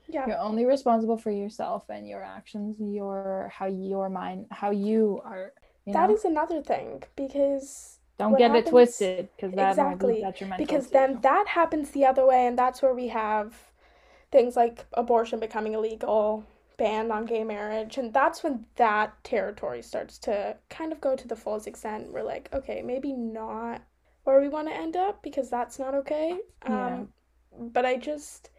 [0.08, 0.26] Yeah.
[0.28, 5.54] you're only responsible for yourself and your actions your how your mind how you are
[5.86, 6.16] you That know?
[6.16, 10.22] is another thing because don't what get happens- it twisted because that Exactly, might be
[10.22, 13.72] detrimental because then that happens the other way and that's where we have
[14.32, 16.43] things like abortion becoming illegal,
[16.78, 21.28] ban on gay marriage and that's when that territory starts to kind of go to
[21.28, 22.11] the fullest extent.
[22.11, 23.82] We're like okay maybe not
[24.24, 26.38] where we want to end up because that's not okay.
[26.68, 26.86] Yeah.
[26.95, 27.09] um
[27.76, 28.49] but i just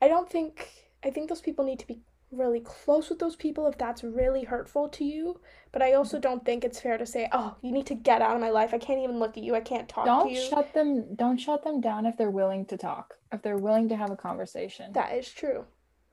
[0.00, 0.68] i don't think
[1.02, 1.98] i think those people need to be
[2.36, 5.40] really close with those people if that's really hurtful to you
[5.72, 8.34] but i also don't think it's fair to say oh you need to get out
[8.34, 10.48] of my life i can't even look at you i can't talk Don't to you
[10.48, 13.14] shut them don't shut them down if they're willing to talk.
[13.32, 14.92] If they're willing to have a conversation.
[14.92, 15.64] that is true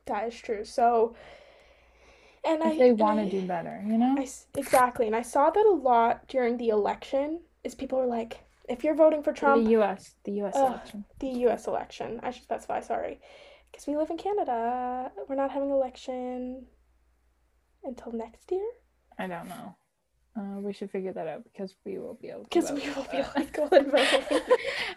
[0.06, 1.16] that is true so
[2.44, 4.16] and i they want to do better, you know?
[4.18, 7.42] I exactly, and I saw that a lot during the election.
[7.64, 10.68] Is people were like, if you're voting for Trump, the US, the US Ugh.
[10.70, 11.06] election.
[11.20, 11.68] the U.S.
[11.68, 12.80] election, I should specify.
[12.82, 13.20] Sorry,
[13.82, 15.12] because we live in Canada.
[15.28, 16.66] We're not having election
[17.84, 18.68] until next year.
[19.18, 19.76] I don't know.
[20.38, 23.08] Uh, we should figure that out because we will be able to Because we will
[23.12, 24.40] be Uh, like going voting.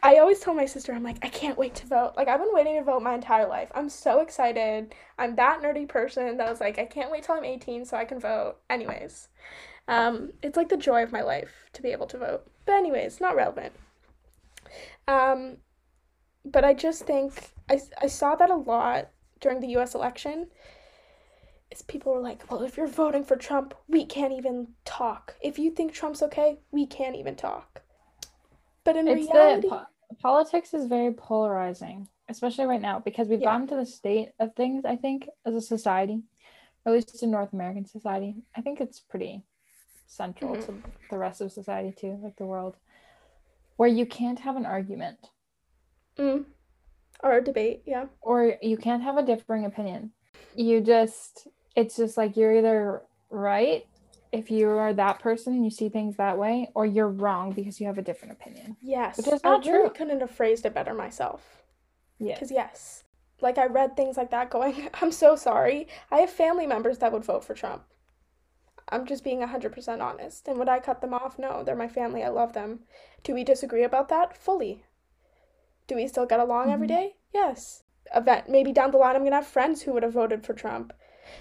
[0.03, 2.13] I always tell my sister, I'm like, I can't wait to vote.
[2.17, 3.73] Like I've been waiting to vote my entire life.
[3.75, 4.95] I'm so excited.
[5.19, 8.05] I'm that nerdy person that was like, I can't wait till I'm 18 so I
[8.05, 8.57] can vote.
[8.71, 9.29] Anyways,
[9.89, 12.47] um, it's like the joy of my life to be able to vote.
[12.67, 13.73] But anyways, not relevant.
[15.09, 15.57] Um,
[16.45, 19.09] but I just think I I saw that a lot
[19.41, 19.95] during the U.S.
[19.95, 20.49] election.
[21.71, 25.35] Is people were like, well, if you're voting for Trump, we can't even talk.
[25.41, 27.83] If you think Trump's okay, we can't even talk.
[28.85, 29.87] But in it's reality, po-
[30.21, 33.53] politics is very polarizing, especially right now because we've Yeah.
[33.53, 34.85] gotten to the state of things.
[34.85, 36.23] I think as a society,
[36.87, 39.43] at least in North American society, I think it's pretty
[40.07, 40.67] central Mhm.
[40.67, 42.77] to the rest of society too, like the world,
[43.77, 45.31] where you can't have an argument
[46.19, 46.45] mm,
[47.23, 48.07] or a debate, yeah.
[48.21, 50.13] or you can't have a differing opinion.
[50.55, 53.87] You just, it's just like you're either right
[54.33, 57.81] if you are that person and you see things that way, or you're wrong because
[57.81, 58.77] you have a different opinion.
[58.83, 59.17] Yes.
[59.17, 59.91] Which is I not really true.
[59.91, 61.63] couldn't have phrased it better myself.
[62.19, 62.35] Yeah.
[62.35, 63.05] Because, yes,
[63.41, 65.87] like I read things like that going, I'm so sorry.
[66.11, 67.85] I have family members that would vote for Trump.
[68.89, 70.49] I'm just being 100% honest.
[70.49, 71.39] And would I cut them off?
[71.39, 72.23] No, they're my family.
[72.23, 72.81] I love them.
[73.23, 74.37] Do we disagree about that?
[74.37, 74.85] Fully.
[75.87, 76.97] Do we still get along every Mhm.
[76.97, 77.17] day?
[77.33, 77.83] Yes.
[78.15, 80.55] Event maybe down the line I'm going to have friends who would have voted for
[80.55, 80.93] Trump.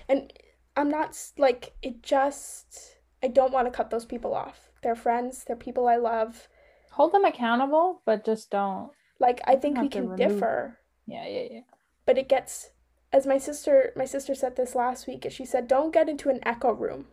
[0.10, 0.32] And
[0.76, 4.72] I'm not like it just I don't want to cut those people off.
[4.82, 6.50] They're friends, they're people I love.
[6.92, 8.92] Hold them accountable, but just don't.
[9.20, 10.80] Like I think we can remove- differ.
[11.06, 11.62] Yeah, yeah, yeah.
[12.06, 12.72] but it gets
[13.12, 16.40] as my sister my sister said this last week she said don't get into an
[16.44, 17.08] echo room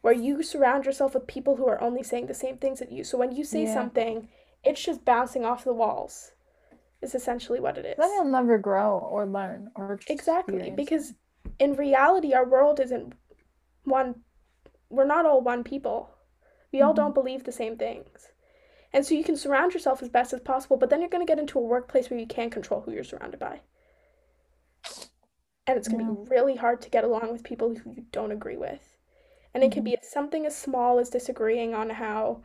[0.00, 3.04] where you surround yourself with people who are only saying the same things that you
[3.04, 3.74] so when you say Yeah.
[3.74, 4.28] something
[4.64, 6.32] it's just bouncing off the walls
[7.02, 7.96] is essentially what it is.
[7.98, 11.14] Then you'll never grow or learn or exactly because
[11.58, 13.12] in reality our world isn't
[13.84, 14.14] one
[14.88, 16.10] we're not all one people.
[16.72, 16.96] We all Mhm.
[16.96, 18.32] don't believe the same things.
[18.92, 21.30] And so you can surround yourself as best as possible but then you're going to
[21.30, 23.60] get into a workplace where you can't control who you're surrounded by.
[25.66, 28.32] And it's going to be really hard to get along with people who you don't
[28.32, 28.96] agree with.
[29.54, 32.42] And it can be something as small as disagreeing on how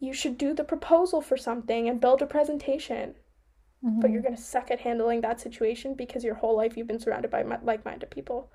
[0.00, 3.14] you should do the proposal for something and build a presentation
[4.00, 4.12] but Mhm.
[4.12, 7.30] you're going to suck at handling that situation because your whole life you've been surrounded
[7.30, 8.50] by like-minded people.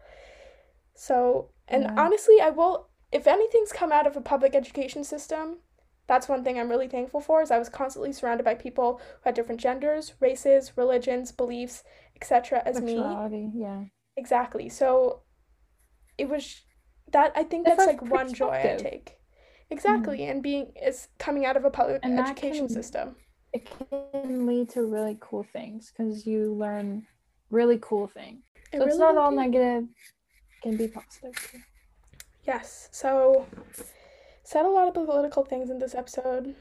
[0.95, 1.93] So, and Yeah.
[1.97, 5.59] honestly, I will if anything's come out of a public education system,
[6.07, 9.21] that's one thing I'm really thankful for is I was constantly surrounded by people who
[9.25, 11.83] had different genders, races, religions, beliefs,
[12.15, 12.63] etc.
[12.65, 12.95] as me.
[13.53, 13.85] Yeah.
[14.17, 14.69] Exactly.
[14.69, 15.21] So
[16.17, 16.61] it was
[17.11, 19.19] that I think that's like one joy I take.
[19.79, 19.87] Mm-hmm.
[19.87, 23.15] Exactly, and being is coming out of a public And education can- system.
[23.53, 27.05] It can lead to really cool things because you learn
[27.51, 28.41] really cool things.
[28.71, 29.35] It So it's not all do.
[29.37, 29.83] negative.
[29.83, 31.59] It can be positive too.
[32.45, 32.89] Yes.
[32.91, 33.45] So,
[34.43, 36.55] said a lot of political things in this episode.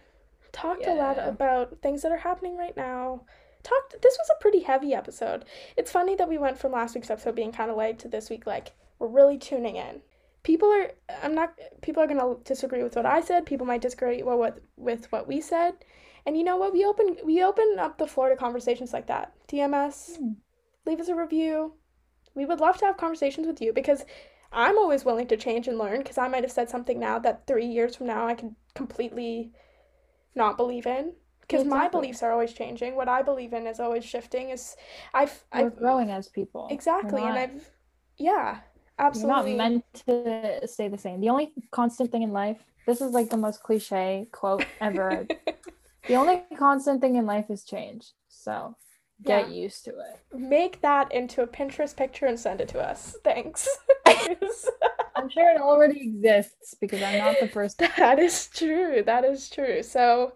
[0.52, 3.22] Talked a lot about things that are happening right now.
[3.62, 4.02] Talked.
[4.02, 5.46] This was a pretty heavy episode.
[5.78, 8.28] It's funny that we went from last week's episode being kind of light to this
[8.28, 10.02] week like we're really tuning in.
[10.42, 10.90] People are.
[11.22, 11.54] I'm not.
[11.82, 13.46] People are gonna disagree with what I said.
[13.46, 15.74] People might disagree with what with what we said.
[16.26, 16.72] And you know what?
[16.72, 19.34] We open we open up the floor to conversations like that.
[19.48, 20.32] DMS, Hmm.
[20.86, 21.74] leave us a review.
[22.34, 24.04] We would love to have conversations with you because
[24.52, 27.46] I'm always willing to change and learn because I might have said something now that
[27.46, 29.52] three years from now I can completely
[30.34, 31.14] not believe in.
[31.40, 32.94] Because my beliefs are always changing.
[32.96, 34.50] What I believe in is always shifting.
[34.50, 34.76] Is
[35.12, 36.68] I've We're I've growing as people.
[36.70, 37.70] Exactly, and I've
[38.16, 38.60] yeah,
[39.14, 41.20] You're not meant to stay the same.
[41.20, 45.26] The only constant thing in life, this is like the most cliche quote ever.
[46.08, 48.12] the only constant thing in life is change.
[48.28, 48.76] So
[49.24, 50.20] get used to it.
[50.32, 53.16] Make that into a Pinterest picture and send it to us.
[53.24, 53.68] Thanks.
[55.16, 57.78] I'm sure it already exists because I'm not the first.
[57.78, 59.02] That is true.
[59.04, 59.82] That is true.
[59.82, 60.32] So,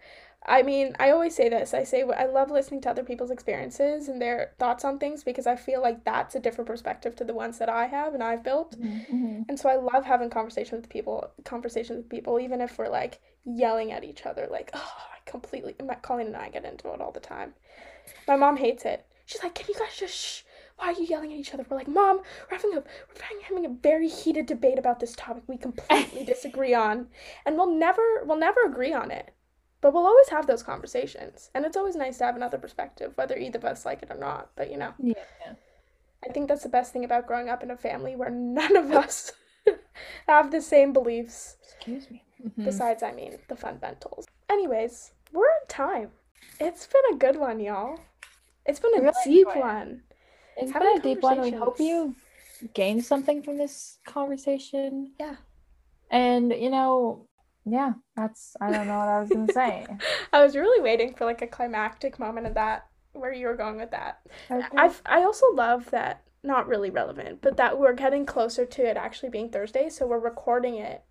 [0.48, 1.74] I mean, I always say this.
[1.74, 5.46] I say I love listening to other people's experiences and their thoughts on things because
[5.46, 8.44] I feel like that's a different perspective to the ones that I have and I've
[8.44, 8.80] built.
[8.80, 9.42] Mm-hmm.
[9.48, 13.20] And so I love having conversations with people, conversations with people, even if we're like
[13.44, 14.46] yelling at each other.
[14.48, 15.74] Like, oh, I completely.
[16.02, 17.54] Colleen and I get into it all the time.
[18.28, 19.04] My mom hates it.
[19.24, 20.42] She's like, "Can you guys just shh?
[20.76, 22.18] Why are you yelling at each other?" We're like, "Mom,
[22.48, 26.74] we're having a we're having a very heated debate about this topic we completely disagree
[26.74, 27.08] on,
[27.44, 29.32] and we'll never we'll never agree on it."
[29.86, 31.48] But we'll always have those conversations.
[31.54, 34.16] And it's always nice to have another perspective, whether either of us like it or
[34.18, 34.50] not.
[34.56, 35.14] But you know, Yeah.
[36.28, 38.90] I think that's the best thing about growing up in a family where none of
[38.90, 39.30] us
[40.26, 41.56] have the same beliefs.
[41.76, 42.24] Excuse me.
[42.44, 42.64] Mhm.
[42.64, 44.26] Besides, I mean, the fundamentals.
[44.50, 46.10] Anyways, we're on time.
[46.58, 48.00] It's been a good one, y'all.
[48.64, 49.56] It's been a Really deep one.
[49.56, 49.60] it.
[49.60, 50.02] one.
[50.56, 51.40] It's having been a deep one.
[51.42, 52.16] We hope you
[52.74, 55.12] gained something from this conversation.
[55.20, 55.36] Yeah.
[56.10, 57.25] And you know,
[57.66, 59.86] yeah, that's I don't know what I was gonna say.
[60.32, 63.76] I was really waiting for like a climactic moment of that, where you were going
[63.76, 64.20] with that.
[64.50, 64.66] Okay.
[64.76, 68.96] I've I also love that not really relevant, but that we're getting closer to it
[68.96, 71.02] actually being Thursday, so we're recording it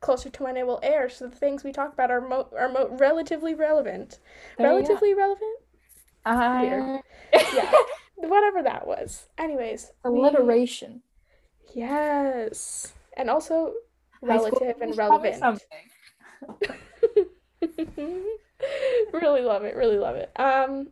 [0.00, 2.70] closer to when it will air, so the things we talk about are mo- are
[2.70, 4.18] mo- relatively relevant.
[4.56, 5.58] There relatively relevant?
[6.24, 7.00] Uh, weird.
[7.54, 7.70] Yeah.
[8.16, 9.28] Whatever that was.
[9.38, 11.02] Anyways, we- alliteration.
[11.74, 12.92] Yes.
[13.16, 13.74] And also
[14.22, 15.36] relative and English taught me relevant.
[15.36, 15.89] something.
[19.12, 20.30] really love it, really love it.
[20.36, 20.88] Um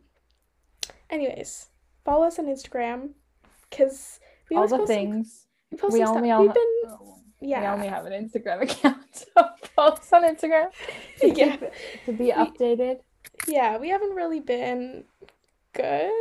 [1.09, 1.67] anyways,
[2.05, 3.09] follow us on Instagram
[3.71, 4.19] cuz
[4.49, 5.45] we All the post some- things.
[5.71, 6.37] we post We some only stuff.
[6.39, 7.07] all We've been
[7.41, 7.73] We yeah.
[7.73, 9.45] only have an Instagram account, so
[9.75, 10.71] follow us on Instagram
[11.19, 11.55] to Yeah.
[11.57, 11.71] keep
[12.05, 12.99] to be updated.
[13.47, 15.05] Yeah, we haven't really been
[15.73, 16.11] good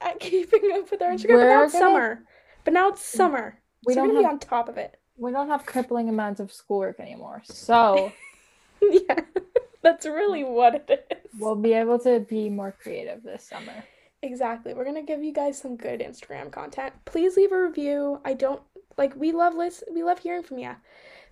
[0.00, 2.24] at keeping up with our Instagram, but We're now it's gonna- summer.
[2.64, 3.58] But now it's summer.
[3.86, 4.96] We so we're don't gonna have be on top of it.
[5.16, 8.12] we don't have crippling amounts of schoolwork anymore, so
[9.08, 9.20] yeah.
[9.82, 11.40] That's really what it is.
[11.40, 13.84] we'll be able to be more creative this summer.
[14.22, 14.74] Exactly.
[14.74, 16.94] We're gonna give you guys some good Instagram content.
[17.04, 18.20] Please leave a review.
[18.24, 18.62] I don't
[18.96, 20.76] like we love list we love hearing from you.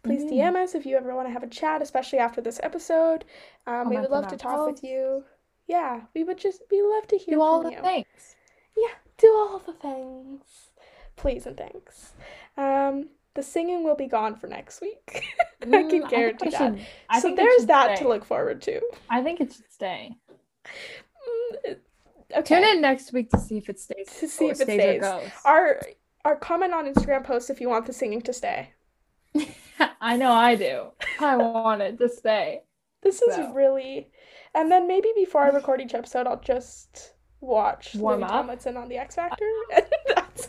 [0.02, 0.30] Please Mhm.
[0.32, 3.24] DM us if you ever want to have a chat, especially after this episode.
[3.66, 5.24] Um, we would love to talk with you.
[5.68, 7.80] Yeah, we would just we love to hear Do all the you.
[7.80, 8.34] things.
[8.76, 10.70] Yeah, do all the things.
[11.16, 12.14] Please and thanks.
[12.56, 15.24] Um, the singing will be gone for next week.
[15.62, 16.58] I Mm, can I think guarantee we that.
[16.76, 18.02] should- I so there's that stay.
[18.04, 18.80] to look forward to.
[19.08, 20.12] I think it should stay.
[21.66, 21.76] Mm,
[22.32, 22.42] Okay.
[22.60, 24.06] Tune in next week to see if it stays.
[24.20, 24.96] To see if it stays stays.
[24.98, 25.30] or goes.
[25.44, 25.80] Our
[26.24, 28.70] our comment on Instagram post if you want the singing to stay.
[30.00, 30.92] I know I do.
[31.18, 32.62] I want it to stay.
[33.02, 34.12] This is really,
[34.54, 38.30] and then maybe before I record each episode, I'll just watch Warm Louis up?
[38.30, 40.48] Tomlinson on The X Factor, and that's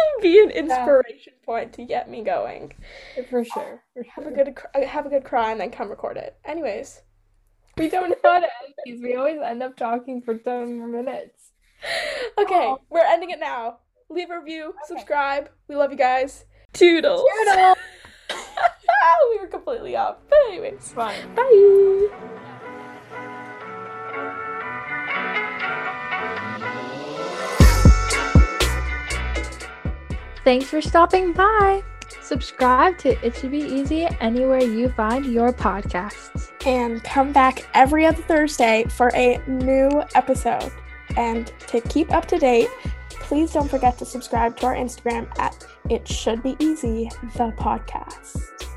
[0.22, 2.72] be an inspiration point to get me going.
[3.30, 3.82] For sure.
[3.94, 4.32] For Have sure.
[4.32, 6.36] a good have a good cry and then come record it.
[6.44, 7.02] Anyways,
[7.76, 9.02] We don't know how to end these.
[9.02, 11.52] We always end up talking for 10 more minutes.
[12.38, 12.80] okay, Oh.
[12.90, 13.78] we're ending it now.
[14.10, 15.50] Leave a review, subscribe.
[15.68, 16.44] We love you guys.
[16.72, 17.22] Toodles.
[17.44, 17.76] Toodles.
[19.30, 21.34] we were completely off, but anyways, Fine.
[21.34, 22.47] bye.
[30.48, 31.82] Thanks for stopping by.
[32.22, 36.52] Subscribe to It Should Be Easy anywhere you find your podcasts.
[36.64, 40.72] and come back every other Thursday for a new episode.
[41.18, 42.70] And to keep up to date,
[43.10, 48.67] please don't forget to subscribe to our Instagram at It Should Be Easy, the podcast.